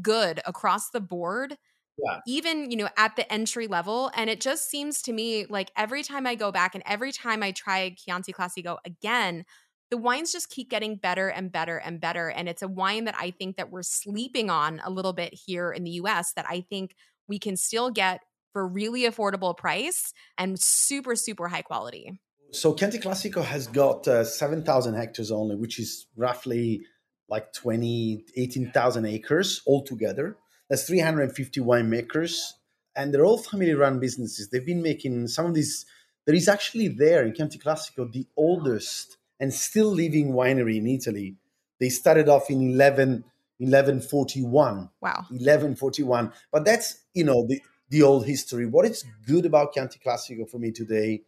[0.00, 1.56] good across the board
[1.98, 2.18] yeah.
[2.26, 6.02] even you know at the entry level and it just seems to me like every
[6.02, 9.44] time i go back and every time i try chianti classico again
[9.90, 13.14] the wines just keep getting better and better and better and it's a wine that
[13.18, 16.60] i think that we're sleeping on a little bit here in the us that i
[16.60, 16.94] think
[17.28, 18.20] we can still get
[18.52, 22.20] for really affordable price and super super high quality
[22.52, 26.82] so chianti classico has got uh, 7000 hectares only which is roughly
[27.28, 30.36] like 20 18000 acres altogether
[30.70, 32.52] That's 350 winemakers,
[32.94, 34.48] and they're all family-run businesses.
[34.48, 35.84] They've been making some of these.
[36.26, 41.34] There is actually there in Chianti Classico the oldest and still living winery in Italy.
[41.80, 43.24] They started off in 11,
[43.58, 44.90] 1141.
[45.00, 45.26] Wow.
[45.30, 46.32] 1141.
[46.52, 48.66] But that's, you know, the, the old history.
[48.66, 51.22] What is good about Chianti Classico for me today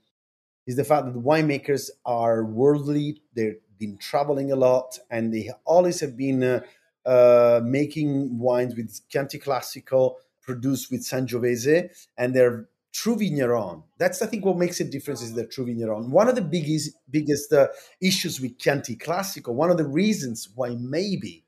[0.66, 3.22] is the fact that the winemakers are worldly.
[3.35, 6.61] They've been traveling a lot and they always have been uh,
[7.05, 13.83] uh, making wines with Chianti Classico produced with Sangiovese, and they're true vigneron.
[13.98, 16.11] That's I think what makes a difference is the true vigneron.
[16.11, 17.68] One of the biggest biggest uh,
[18.00, 21.44] issues with Chianti Classico, one of the reasons why maybe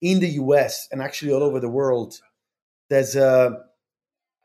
[0.00, 0.88] in the U.S.
[0.92, 2.20] and actually all over the world
[2.88, 3.50] there's uh,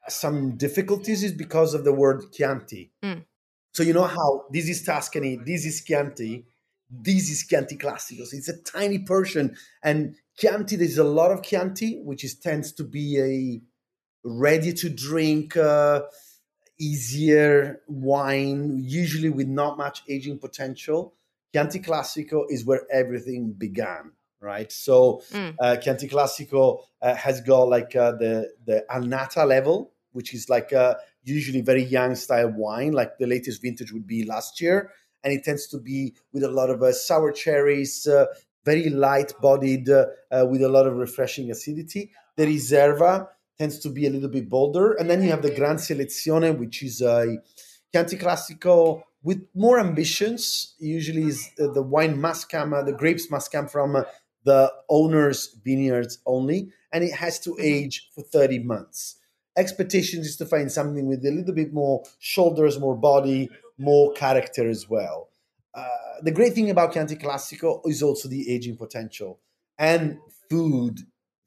[0.08, 2.92] some difficulties is because of the word Chianti.
[3.04, 3.26] Mm.
[3.74, 6.46] So you know how this is Tuscany, this is Chianti,
[6.90, 8.26] this is Chianti Classico.
[8.26, 12.72] So it's a tiny portion, and Chianti, there's a lot of Chianti, which is tends
[12.74, 13.62] to be a
[14.28, 16.02] ready to drink, uh,
[16.82, 21.14] easier wine, usually with not much aging potential.
[21.54, 24.72] Chianti Classico is where everything began, right?
[24.72, 25.56] So mm.
[25.60, 30.72] uh, Chianti Classico uh, has got like uh, the the annata level, which is like
[30.72, 34.92] a usually very young style wine, like the latest vintage would be last year,
[35.24, 38.26] and it tends to be with a lot of uh, sour cherries, uh,
[38.66, 42.12] very light bodied uh, uh, with a lot of refreshing acidity.
[42.38, 43.28] The Riserva
[43.62, 44.94] tends to be a little bit bolder.
[44.94, 47.38] And then you have the Gran Selezione, which is a
[47.94, 50.74] Chianti Classico with more ambitions.
[50.80, 54.02] Usually is uh, the wine must come, uh, the grapes must come from uh,
[54.46, 56.72] the owner's vineyards only.
[56.92, 57.62] And it has to mm-hmm.
[57.62, 59.18] age for 30 months.
[59.56, 63.48] Expectations is to find something with a little bit more shoulders, more body,
[63.78, 65.30] more character as well.
[65.76, 65.86] Uh,
[66.24, 69.40] the great thing about Chianti Classico is also the aging potential
[69.78, 70.18] and
[70.50, 71.02] food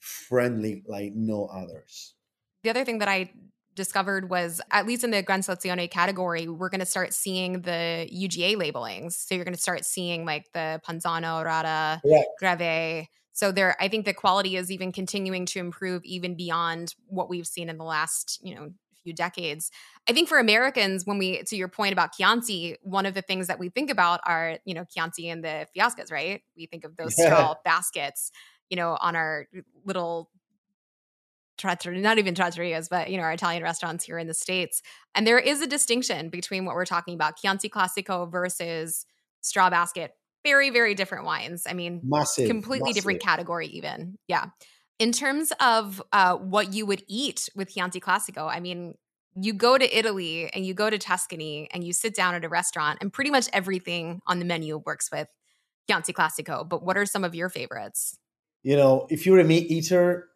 [0.04, 2.14] friendly like no others.
[2.62, 3.30] The other thing that I
[3.74, 8.08] discovered was at least in the Gran Selezione category, we're going to start seeing the
[8.12, 9.16] UGA labelings.
[9.16, 12.22] So you're going to start seeing like the Panzano, Radda, yeah.
[12.38, 13.06] Greve.
[13.32, 17.46] So there, I think the quality is even continuing to improve even beyond what we've
[17.46, 18.70] seen in the last, you know,
[19.02, 19.70] few decades.
[20.08, 23.46] I think for Americans, when we, to your point about Chianti, one of the things
[23.46, 26.42] that we think about are, you know, Chianti and the fiascas, right?
[26.56, 28.32] We think of those straw baskets,
[28.74, 29.46] you know, on our
[29.84, 30.32] little
[31.58, 34.82] trattoria, not even trattorias, but you know, our Italian restaurants here in the States.
[35.14, 39.06] And there is a distinction between what we're talking about, Chianti Classico versus
[39.42, 40.10] straw basket.
[40.42, 41.68] Very, very different wines.
[41.70, 42.94] I mean, massive, completely massive.
[42.96, 44.18] different category, even.
[44.26, 44.46] Yeah.
[44.98, 48.94] In terms of uh, what you would eat with Chianti Classico, I mean,
[49.40, 52.48] you go to Italy and you go to Tuscany and you sit down at a
[52.48, 55.28] restaurant, and pretty much everything on the menu works with
[55.88, 56.68] Chianti Classico.
[56.68, 58.18] But what are some of your favorites?
[58.64, 60.30] You know, if you're a meat eater,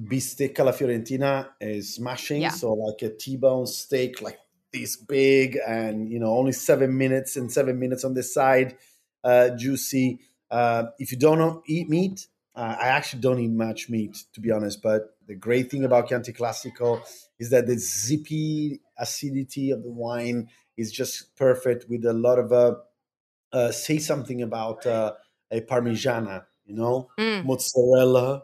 [0.00, 2.42] bistecca alla Fiorentina is smashing.
[2.42, 2.50] Yeah.
[2.50, 4.38] So, like a T bone steak, like
[4.72, 8.76] this big, and you know, only seven minutes and seven minutes on the side,
[9.24, 10.20] uh, juicy.
[10.50, 14.50] Uh, if you don't eat meat, uh, I actually don't eat much meat, to be
[14.52, 14.80] honest.
[14.80, 17.00] But the great thing about Chianti Classico
[17.38, 22.52] is that the zippy acidity of the wine is just perfect with a lot of
[22.52, 22.74] uh,
[23.52, 25.12] uh, say something about uh,
[25.50, 27.44] a parmigiana, you know, mm.
[27.44, 28.42] mozzarella,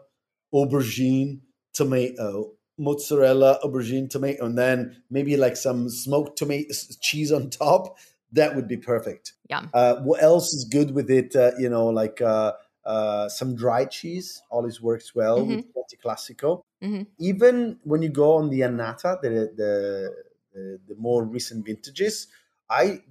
[0.53, 1.39] aubergine,
[1.73, 7.97] tomato, mozzarella, aubergine, tomato, and then maybe like some smoked tomato cheese on top.
[8.31, 9.33] That would be perfect.
[9.49, 9.65] Yeah.
[9.73, 11.35] Uh, what else is good with it?
[11.35, 12.53] Uh, you know, like uh,
[12.85, 15.55] uh, some dry cheese always works well mm-hmm.
[15.57, 16.63] with Chianti Classico.
[16.83, 17.03] Mm-hmm.
[17.19, 20.15] Even when you go on the Annata, the the,
[20.53, 22.27] the, the more recent vintages,
[22.69, 23.01] I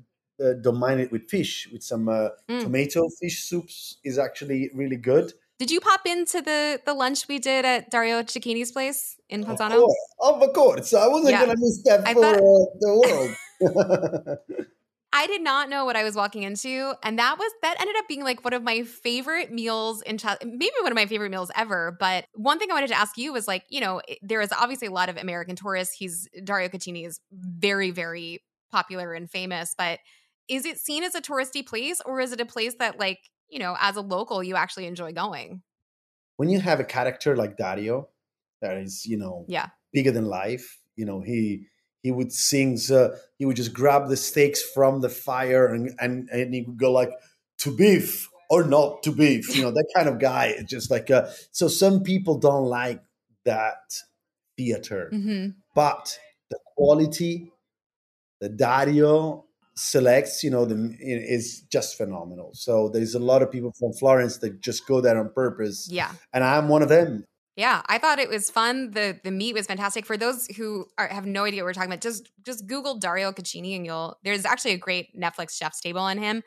[0.42, 2.60] uh, don't mind it with fish, with some uh, mm.
[2.60, 5.32] tomato fish soups is actually really good.
[5.58, 9.74] Did you pop into the the lunch we did at Dario Cecchini's place in Panzano?
[9.74, 10.94] Of course, of course.
[10.94, 11.46] I wasn't yeah.
[11.46, 12.36] gonna miss that I for thought...
[12.36, 14.38] uh, the world.
[15.12, 18.06] I did not know what I was walking into, and that was that ended up
[18.06, 21.96] being like one of my favorite meals in maybe one of my favorite meals ever.
[21.98, 24.86] But one thing I wanted to ask you was like, you know, there is obviously
[24.86, 25.96] a lot of American tourists.
[25.96, 29.98] He's Dario Cecchini is very, very popular and famous, but
[30.48, 33.58] is it seen as a touristy place, or is it a place that like you
[33.58, 35.62] know, as a local, you actually enjoy going.
[36.36, 38.08] When you have a character like Dario,
[38.60, 40.78] that is, you know, yeah, bigger than life.
[40.96, 41.66] You know, he
[42.02, 42.78] he would sing.
[42.90, 43.08] Uh,
[43.38, 46.92] he would just grab the steaks from the fire and and and he would go
[46.92, 47.10] like
[47.58, 49.54] to beef or not to beef.
[49.56, 50.54] You know, that kind of guy.
[50.56, 53.02] It's just like uh, so, some people don't like
[53.44, 54.02] that
[54.56, 55.50] theater, mm-hmm.
[55.74, 56.18] but
[56.50, 57.50] the quality,
[58.40, 59.46] the Dario
[59.78, 62.50] selects, you know, the is just phenomenal.
[62.54, 65.88] So there's a lot of people from Florence that just go there on purpose.
[65.90, 67.24] Yeah, and I'm one of them.
[67.56, 68.92] Yeah, I thought it was fun.
[68.92, 70.06] the The meat was fantastic.
[70.06, 73.32] For those who are, have no idea what we're talking about, just just Google Dario
[73.32, 74.18] Cecchini, and you'll.
[74.24, 76.42] There's actually a great Netflix chef's table on him,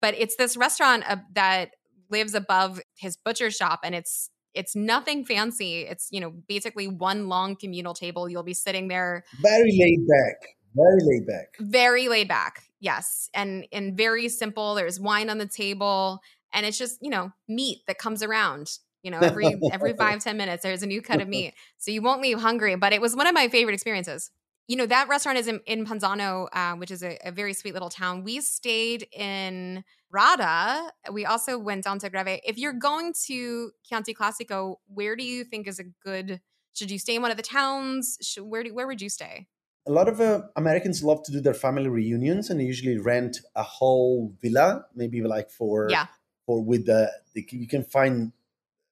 [0.00, 1.70] but it's this restaurant uh, that
[2.10, 5.82] lives above his butcher shop, and it's it's nothing fancy.
[5.82, 8.28] It's you know basically one long communal table.
[8.28, 12.62] You'll be sitting there, very laid back, very laid back, very laid back.
[12.82, 13.30] Yes.
[13.32, 14.74] And and very simple.
[14.74, 16.20] There's wine on the table
[16.52, 18.72] and it's just, you know, meat that comes around.
[19.04, 21.54] You know, every every five ten minutes there's a new cut of meat.
[21.78, 22.74] So you won't leave hungry.
[22.74, 24.32] But it was one of my favorite experiences.
[24.66, 27.74] You know, that restaurant is in, in Panzano, uh, which is a, a, very sweet
[27.74, 28.22] little town.
[28.22, 30.88] We stayed in Radda.
[31.12, 32.40] We also went down to Greve.
[32.44, 36.40] If you're going to Chianti Classico, where do you think is a good
[36.74, 38.18] should you stay in one of the towns?
[38.22, 39.46] Should, where do, where would you stay?
[39.86, 43.38] A lot of uh, Americans love to do their family reunions and they usually rent
[43.56, 46.06] a whole villa, maybe like for yeah.
[46.46, 48.32] for with the, the you can find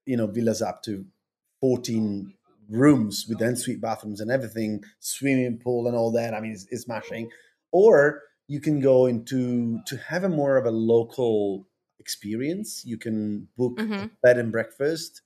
[0.07, 1.05] you know villas up to
[1.61, 2.35] 14
[2.69, 6.35] rooms with ensuite bathrooms and everything, swimming pool and all that.
[6.35, 7.31] I mean, it's, it's smashing.
[7.73, 12.83] Or you can go into to have a more of a local experience.
[12.85, 14.07] You can book mm-hmm.
[14.23, 15.23] bed and breakfast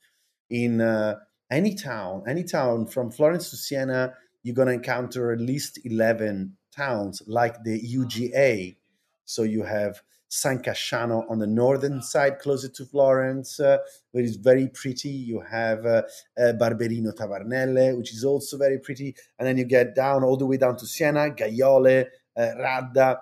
[0.51, 1.17] in uh,
[1.51, 6.57] any town, any town from Florence to Siena you're going to encounter at least 11
[6.71, 8.77] towns like the UGA.
[9.25, 13.79] So you have San Casciano on the northern side, closer to Florence, uh,
[14.11, 15.09] where it's very pretty.
[15.09, 16.03] You have uh,
[16.39, 19.17] uh, Barberino Tavarnelle, which is also very pretty.
[19.39, 23.19] And then you get down all the way down to Siena, Gaiole, uh, Radda,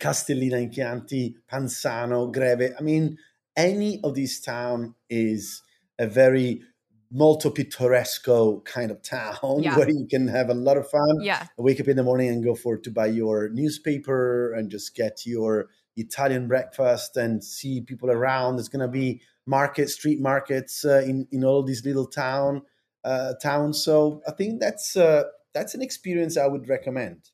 [0.00, 2.74] Castellina in Chianti, Panzano, Greve.
[2.76, 3.18] I mean,
[3.54, 5.62] any of these towns is
[5.98, 6.62] a very
[7.10, 9.76] molto pittoresco kind of town yeah.
[9.76, 11.20] where you can have a lot of fun.
[11.22, 11.46] Yeah.
[11.58, 15.26] Wake up in the morning and go for to buy your newspaper and just get
[15.26, 18.56] your Italian breakfast and see people around.
[18.56, 22.62] There's gonna be market street markets uh, in in all these little town
[23.04, 23.82] uh, towns.
[23.82, 27.30] So I think that's uh, that's an experience I would recommend.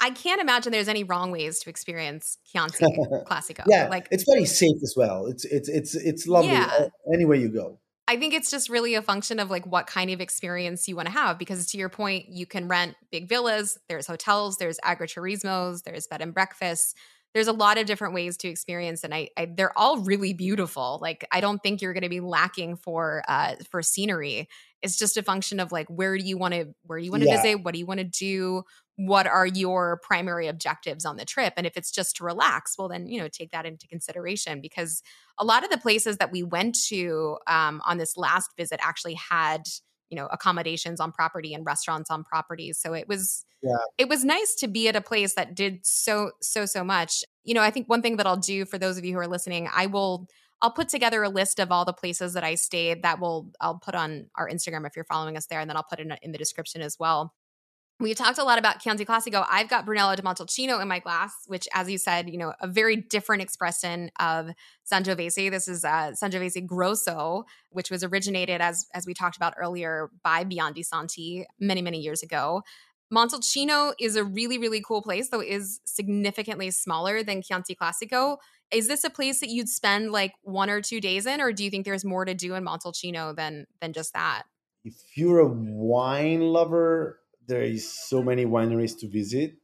[0.00, 2.84] I can't imagine there's any wrong ways to experience Chianti
[3.26, 3.64] Classico.
[3.66, 5.26] yeah, like it's very safe as well.
[5.26, 6.88] It's it's it's it's lovely yeah.
[7.12, 7.80] anywhere you go.
[8.14, 11.06] I think it's just really a function of like what kind of experience you want
[11.06, 11.36] to have.
[11.36, 16.22] Because to your point, you can rent big villas, there's hotels, there's agriturismos, there's bed
[16.22, 16.94] and breakfasts.
[17.32, 21.00] There's a lot of different ways to experience, and I, I they're all really beautiful.
[21.02, 24.48] Like I don't think you're going to be lacking for uh, for scenery.
[24.80, 27.24] It's just a function of like where do you want to where do you want
[27.24, 27.42] to yeah.
[27.42, 28.62] visit, what do you want to do,
[28.96, 31.54] what are your primary objectives on the trip?
[31.56, 35.02] And if it's just to relax well then you know take that into consideration because
[35.38, 39.14] a lot of the places that we went to um, on this last visit actually
[39.14, 39.62] had
[40.10, 43.76] you know accommodations on property and restaurants on properties so it was yeah.
[43.98, 47.24] it was nice to be at a place that did so so so much.
[47.44, 49.28] You know i think one thing that i'll do for those of you who are
[49.28, 50.28] listening i will
[50.62, 53.78] I'll put together a list of all the places that I stayed that will I'll
[53.78, 56.16] put on our Instagram if you're following us there and then I'll put it in,
[56.22, 57.34] in the description as well
[58.04, 59.46] we talked a lot about Chianti Classico.
[59.48, 62.68] I've got Brunello di Montalcino in my glass, which, as you said, you know, a
[62.68, 64.50] very different expression of
[64.84, 65.50] Sangiovese.
[65.50, 70.44] This is uh, Sangiovese Grosso, which was originated, as as we talked about earlier, by
[70.44, 72.62] Biondi Santi many, many years ago.
[73.10, 78.36] Montalcino is a really, really cool place, though is significantly smaller than Chianti Classico.
[78.70, 81.64] is this a place that you'd spend like one or two days in, or do
[81.64, 84.42] you think there's more to do in Montalcino than than just that?
[84.84, 89.54] If you're a wine lover, there is so many wineries to visit.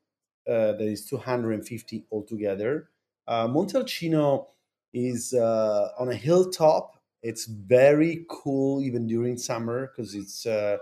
[0.48, 2.88] Uh, there is 250 altogether.
[3.26, 4.46] Uh, Montalcino
[4.92, 7.00] is uh, on a hilltop.
[7.22, 10.78] It's very cool even during summer because it's uh,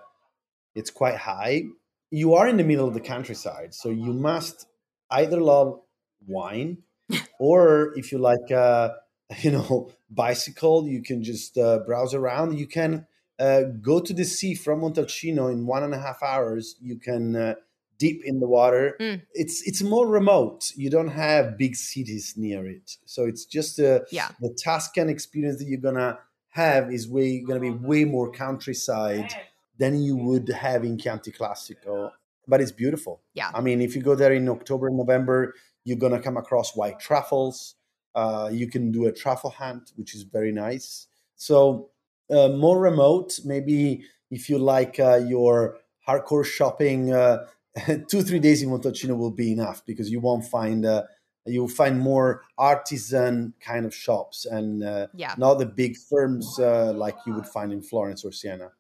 [0.75, 1.65] it's quite high.
[2.11, 4.67] You are in the middle of the countryside, so you must
[5.11, 5.81] either love
[6.27, 6.79] wine
[7.39, 8.91] or if you like, uh,
[9.41, 12.59] you know, bicycle, you can just uh, browse around.
[12.59, 13.07] You can
[13.39, 16.77] uh, go to the sea from Montalcino in one and a half hours.
[16.81, 17.55] You can uh,
[17.99, 18.97] deep in the water.
[19.01, 19.23] Mm.
[19.35, 20.73] It's it's more remote.
[20.77, 24.29] You don't have big cities near it, so it's just a, uh, yeah.
[24.41, 26.19] the Tuscan experience that you're gonna
[26.51, 29.33] have is way gonna be way more countryside
[29.79, 32.11] than you would have in Chianti Classico.
[32.47, 33.21] But it's beautiful.
[33.35, 33.51] Yeah.
[33.55, 37.75] I mean, if you go there in October, November, you're gonna come across white truffles.
[38.15, 41.07] Uh, you can do a truffle hunt, which is very nice.
[41.37, 41.91] So
[42.31, 43.41] uh, more remote.
[43.45, 47.47] Maybe if you like uh, your hardcore shopping, uh,
[48.09, 51.05] two three days in Montalcino will be enough because you won't find uh,
[51.47, 55.35] you'll find more artisan kind of shops and uh, yeah.
[55.39, 58.71] not the big firms like you would find in Florence or Siena.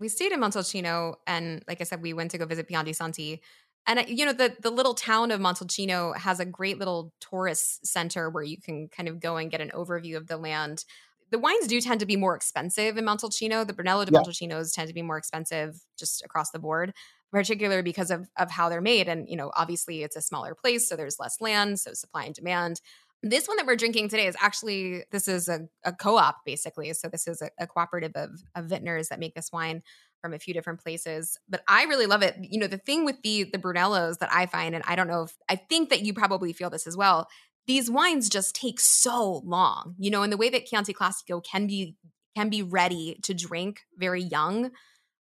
[0.00, 3.42] We stayed in Montalcino, and like I said, we went to go visit Biondi Santi.
[3.86, 8.28] And you know the the little town of Montalcino has a great little tourist center
[8.28, 10.84] where you can kind of go and get an overview of the land.
[11.30, 13.66] The wines do tend to be more expensive in Montalcino.
[13.66, 14.20] The Brunello di yeah.
[14.20, 16.92] Montalcinos tend to be more expensive just across the board,
[17.30, 19.08] particularly because of of how they're made.
[19.08, 22.34] And you know, obviously, it's a smaller place, so there's less land, so supply and
[22.34, 22.80] demand.
[23.22, 26.92] This one that we're drinking today is actually this is a, a co-op basically.
[26.92, 29.82] So this is a, a cooperative of, of vintners that make this wine
[30.20, 31.38] from a few different places.
[31.48, 32.36] But I really love it.
[32.40, 35.22] You know, the thing with the the Brunellos that I find, and I don't know
[35.22, 37.28] if I think that you probably feel this as well,
[37.68, 39.94] these wines just take so long.
[39.98, 41.94] You know, in the way that Chianti Classico can be
[42.34, 44.70] can be ready to drink very young.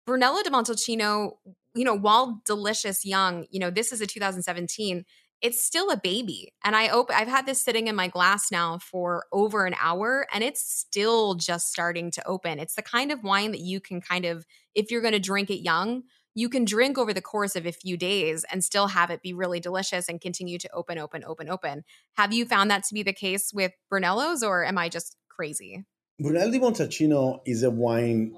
[0.07, 1.33] Brunello di Montalcino,
[1.75, 5.05] you know, while delicious young, you know, this is a 2017
[5.43, 6.53] it's still a baby.
[6.65, 10.27] And I open I've had this sitting in my glass now for over an hour
[10.33, 12.59] and it's still just starting to open.
[12.59, 15.51] It's the kind of wine that you can kind of if you're going to drink
[15.51, 16.03] it young,
[16.35, 19.33] you can drink over the course of a few days and still have it be
[19.33, 21.85] really delicious and continue to open open open open.
[22.17, 25.85] Have you found that to be the case with Brunellos or am I just crazy?
[26.21, 28.37] Brunello di Montalcino is a wine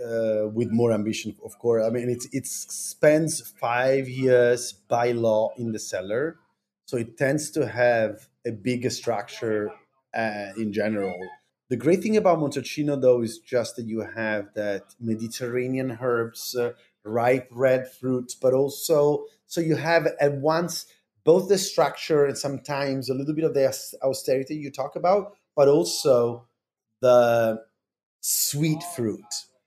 [0.00, 1.84] uh, with more ambition, of course.
[1.84, 6.38] I mean, it's it spends five years by law in the cellar,
[6.86, 9.70] so it tends to have a bigger structure
[10.14, 11.14] uh, in general.
[11.70, 16.72] The great thing about Montalcino, though, is just that you have that Mediterranean herbs, uh,
[17.04, 20.86] ripe red fruits, but also so you have at once
[21.24, 23.66] both the structure and sometimes a little bit of the
[24.02, 26.46] austerity you talk about, but also
[27.00, 27.62] the
[28.20, 29.24] sweet fruit.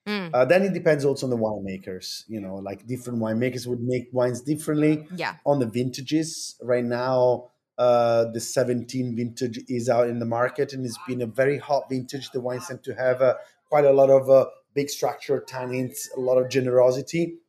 [0.08, 0.30] Mm.
[0.34, 2.24] Uh, then it depends also on the winemakers.
[2.28, 5.06] You know, like different winemakers would make wines differently.
[5.16, 5.36] Yeah.
[5.46, 10.86] On the vintages, right now, uh, the 17 vintage is out in the market and
[10.86, 12.32] it's been a very hot vintage.
[12.32, 13.36] The wines tend to have uh,
[13.70, 14.46] quite a lot of uh,
[14.78, 17.40] big structure, tannins, a lot of generosity.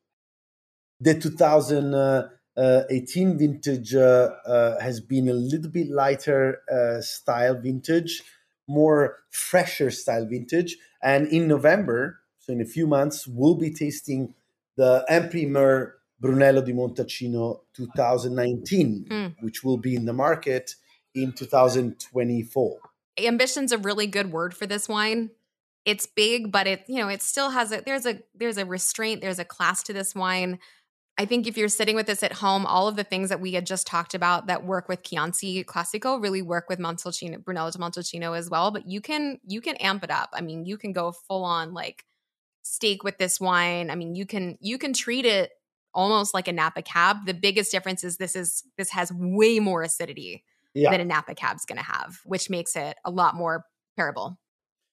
[0.99, 3.93] The 2018 uh, uh, vintage
[4.81, 6.43] has been a little bit lighter
[7.03, 8.23] style vintage,
[8.67, 10.79] more fresher style vintage.
[11.03, 14.35] And in November, so in a few months, we'll be tasting
[14.77, 19.35] the Imprimer Brunello di Montalcino 2019, mm.
[19.41, 20.75] which will be in the market
[21.15, 22.79] in 2024.
[23.19, 25.31] Ambition's a really good word for this wine.
[25.85, 29.21] It's big, but it you know it still has a there's a there's a restraint,
[29.21, 30.59] there's a class to this wine.
[31.21, 33.53] I think if you're sitting with this at home, all of the things that we
[33.53, 37.79] had just talked about that work with Chianti Classico really work with Montalcino, Brunello di
[37.79, 38.71] Montalcino as well.
[38.71, 40.31] But you can you can amp it up.
[40.33, 42.05] I mean, you can go full on like
[42.63, 43.91] steak with this wine.
[43.91, 45.51] I mean, you can you can treat it
[45.93, 47.27] almost like a Napa cab.
[47.27, 50.91] The biggest difference is this is this has way more acidity yeah.
[50.91, 53.65] than a Napa cab's going to have, which makes it a lot more
[53.97, 54.39] parable.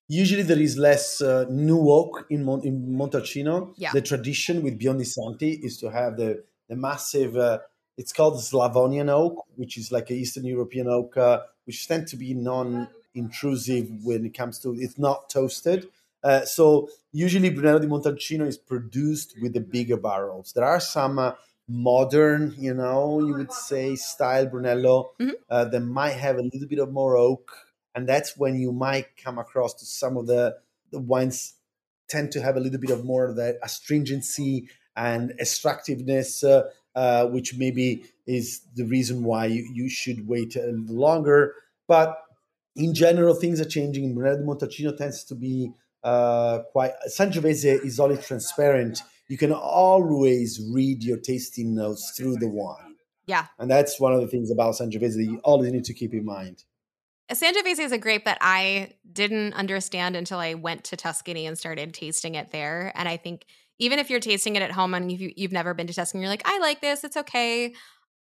[0.08, 3.74] Usually there is less uh, new oak in, Mon- in Montalcino.
[3.78, 3.92] Yeah.
[3.92, 7.36] The tradition with Biondi Santi is to have the the massive.
[7.36, 7.60] Uh,
[7.98, 12.18] it's called Slavonian oak, which is like an Eastern European oak, uh, which tend to
[12.18, 14.76] be non-intrusive when it comes to.
[14.78, 15.88] It's not toasted,
[16.26, 20.54] uh, so usually Brunello di Montalcino is produced with the bigger barrels.
[20.54, 21.34] There are some uh,
[21.68, 25.34] modern, you know, you would say style Brunello mm-hmm.
[25.50, 27.52] uh, that might have a little bit of more oak,
[27.96, 30.58] and that's when you might come across to some of the
[30.92, 31.56] the wines
[32.08, 36.64] tend to have a little bit of more of that astringency and extractiveness, uh,
[36.96, 41.56] uh, which maybe is the reason why you, you should wait a little longer.
[41.88, 42.18] But
[42.76, 44.14] in general, things are changing.
[44.14, 45.72] Brunello di Montalcino tends to be
[46.04, 46.92] uh, quite.
[47.10, 49.02] Sangiovese is always transparent.
[49.28, 52.96] You can always read your tasting notes through the wine.
[53.26, 53.48] Yeah.
[53.58, 56.26] And that's one of the things about Sangiovese that you always need to keep in
[56.26, 56.64] mind.
[57.32, 61.94] Sangiovese is a grape that I didn't understand until I went to Tuscany and started
[61.94, 62.92] tasting it there.
[62.96, 63.46] And I think
[63.80, 66.30] even if you're tasting it at home and you, you've never been to Tuscany, you're
[66.30, 67.74] like, I like this, it's okay.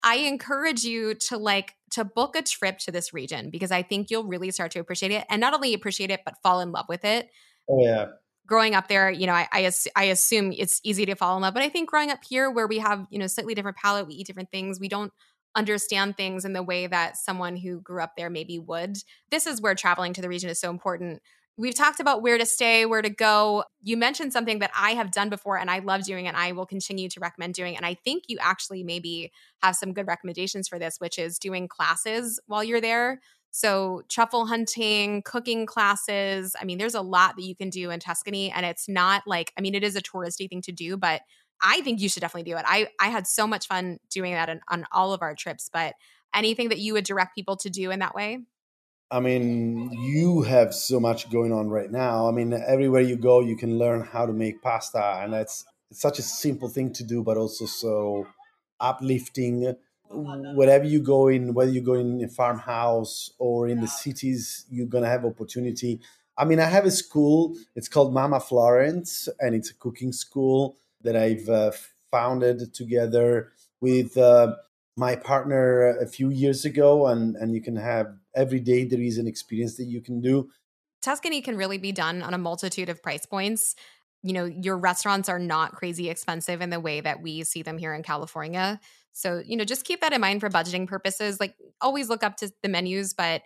[0.04, 4.10] I encourage you to like to book a trip to this region because I think
[4.10, 6.86] you'll really start to appreciate it and not only appreciate it but fall in love
[6.88, 7.28] with it.
[7.68, 8.06] Oh yeah.
[8.46, 11.54] Growing up there, you know, I, I, I assume it's easy to fall in love,
[11.54, 14.14] but I think growing up here, where we have you know slightly different palate, we
[14.14, 15.12] eat different things, we don't
[15.54, 18.96] understand things in the way that someone who grew up there maybe would.
[19.30, 21.20] This is where traveling to the region is so important
[21.58, 23.64] We've talked about where to stay, where to go.
[23.82, 26.64] You mentioned something that I have done before and I love doing and I will
[26.64, 27.76] continue to recommend doing.
[27.76, 29.30] And I think you actually maybe
[29.62, 33.20] have some good recommendations for this, which is doing classes while you're there.
[33.54, 36.56] So, truffle hunting, cooking classes.
[36.58, 38.50] I mean, there's a lot that you can do in Tuscany.
[38.50, 41.20] And it's not like, I mean, it is a touristy thing to do, but
[41.62, 42.64] I think you should definitely do it.
[42.66, 45.70] I, I had so much fun doing that on, on all of our trips.
[45.72, 45.94] But
[46.34, 48.40] anything that you would direct people to do in that way?
[49.10, 52.28] I mean, you have so much going on right now.
[52.28, 56.00] I mean, everywhere you go, you can learn how to make pasta, and that's it's
[56.00, 58.26] such a simple thing to do, but also so
[58.80, 59.76] uplifting.
[60.08, 64.86] Wherever you go in, whether you go in a farmhouse or in the cities, you're
[64.86, 66.00] gonna have opportunity.
[66.38, 67.54] I mean, I have a school.
[67.76, 71.72] It's called Mama Florence, and it's a cooking school that I've uh,
[72.10, 74.54] founded together with uh,
[74.96, 79.18] my partner a few years ago, and and you can have every day there is
[79.18, 80.50] an experience that you can do.
[81.02, 83.74] Tuscany can really be done on a multitude of price points.
[84.22, 87.76] You know, your restaurants are not crazy expensive in the way that we see them
[87.76, 88.78] here in California.
[89.12, 91.40] So, you know, just keep that in mind for budgeting purposes.
[91.40, 93.42] Like always look up to the menus, but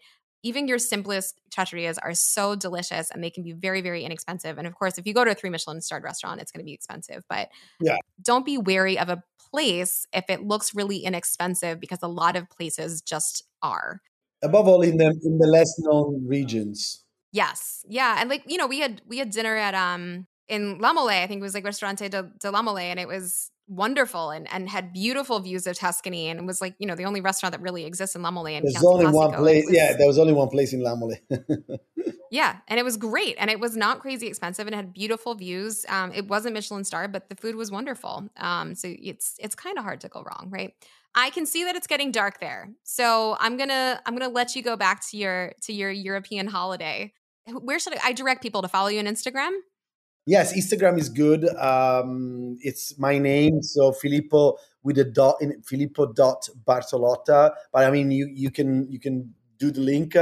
[0.46, 4.58] even your simplest trattorias are so delicious and they can be very, very inexpensive.
[4.58, 6.64] And of course, if you go to a three Michelin starred restaurant, it's going to
[6.64, 7.24] be expensive.
[7.28, 7.48] But
[7.80, 7.96] yeah.
[8.22, 12.48] don't be wary of a place if it looks really inexpensive because a lot of
[12.48, 14.00] places just are
[14.42, 17.02] above all in the in the less known regions.
[17.32, 21.22] Yes, yeah, and like you know, we had we had dinner at um in Lamole.
[21.22, 24.68] I think it was like Ristorante de, de Lamole, and it was wonderful and and
[24.68, 27.84] had beautiful views of Tuscany, and was like you know the only restaurant that really
[27.84, 28.56] exists in Lamole.
[28.56, 29.66] And There's only one place.
[29.66, 31.16] Was, yeah, there was only one place in Lamole.
[32.30, 35.84] yeah, and it was great, and it was not crazy expensive, and had beautiful views.
[35.88, 38.28] Um, it wasn't Michelin star, but the food was wonderful.
[38.36, 40.74] Um, so it's it's kind of hard to go wrong, right?
[41.14, 42.70] I can see that it's getting dark there.
[42.84, 47.12] So I'm gonna I'm gonna let you go back to your to your European holiday.
[47.46, 49.52] Where should I, I direct people to follow you on Instagram?
[50.26, 51.46] Yes, Instagram is good.
[51.54, 57.54] Um, it's my name, so Filippo with a dot in Filippo dot Bartolotta.
[57.72, 60.14] But I mean, you you can you can do the link.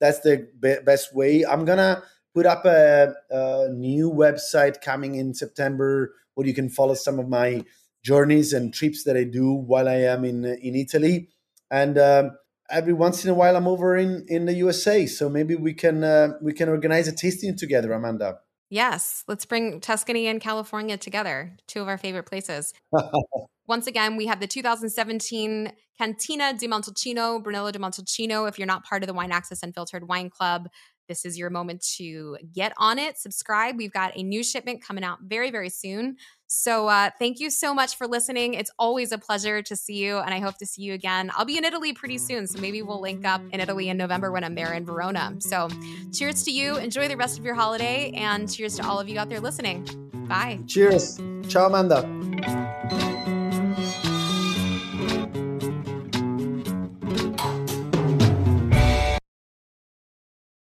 [0.00, 1.44] That's the be- best way.
[1.44, 2.02] I'm gonna
[2.34, 7.28] put up a, a new website coming in September where you can follow some of
[7.28, 7.62] my
[8.02, 11.28] journeys and trips that I do while I am in in Italy,
[11.70, 12.30] and um,
[12.70, 15.04] every once in a while I'm over in in the USA.
[15.04, 18.38] So maybe we can uh, we can organize a tasting together, Amanda.
[18.70, 22.72] Yes, let's bring Tuscany and California together, two of our favorite places.
[23.66, 28.48] Once again, we have the 2017 Cantina di Montalcino, Brunello di Montalcino.
[28.48, 30.68] If you're not part of the Wine Access Unfiltered Wine Club,
[31.10, 33.76] this is your moment to get on it, subscribe.
[33.76, 36.16] We've got a new shipment coming out very, very soon.
[36.46, 38.54] So uh, thank you so much for listening.
[38.54, 41.30] It's always a pleasure to see you, and I hope to see you again.
[41.34, 44.32] I'll be in Italy pretty soon, so maybe we'll link up in Italy in November
[44.32, 45.34] when I'm there in Verona.
[45.40, 45.68] So
[46.12, 46.76] cheers to you.
[46.76, 49.84] Enjoy the rest of your holiday, and cheers to all of you out there listening.
[50.28, 50.60] Bye.
[50.66, 51.20] Cheers.
[51.48, 52.59] Ciao, Amanda.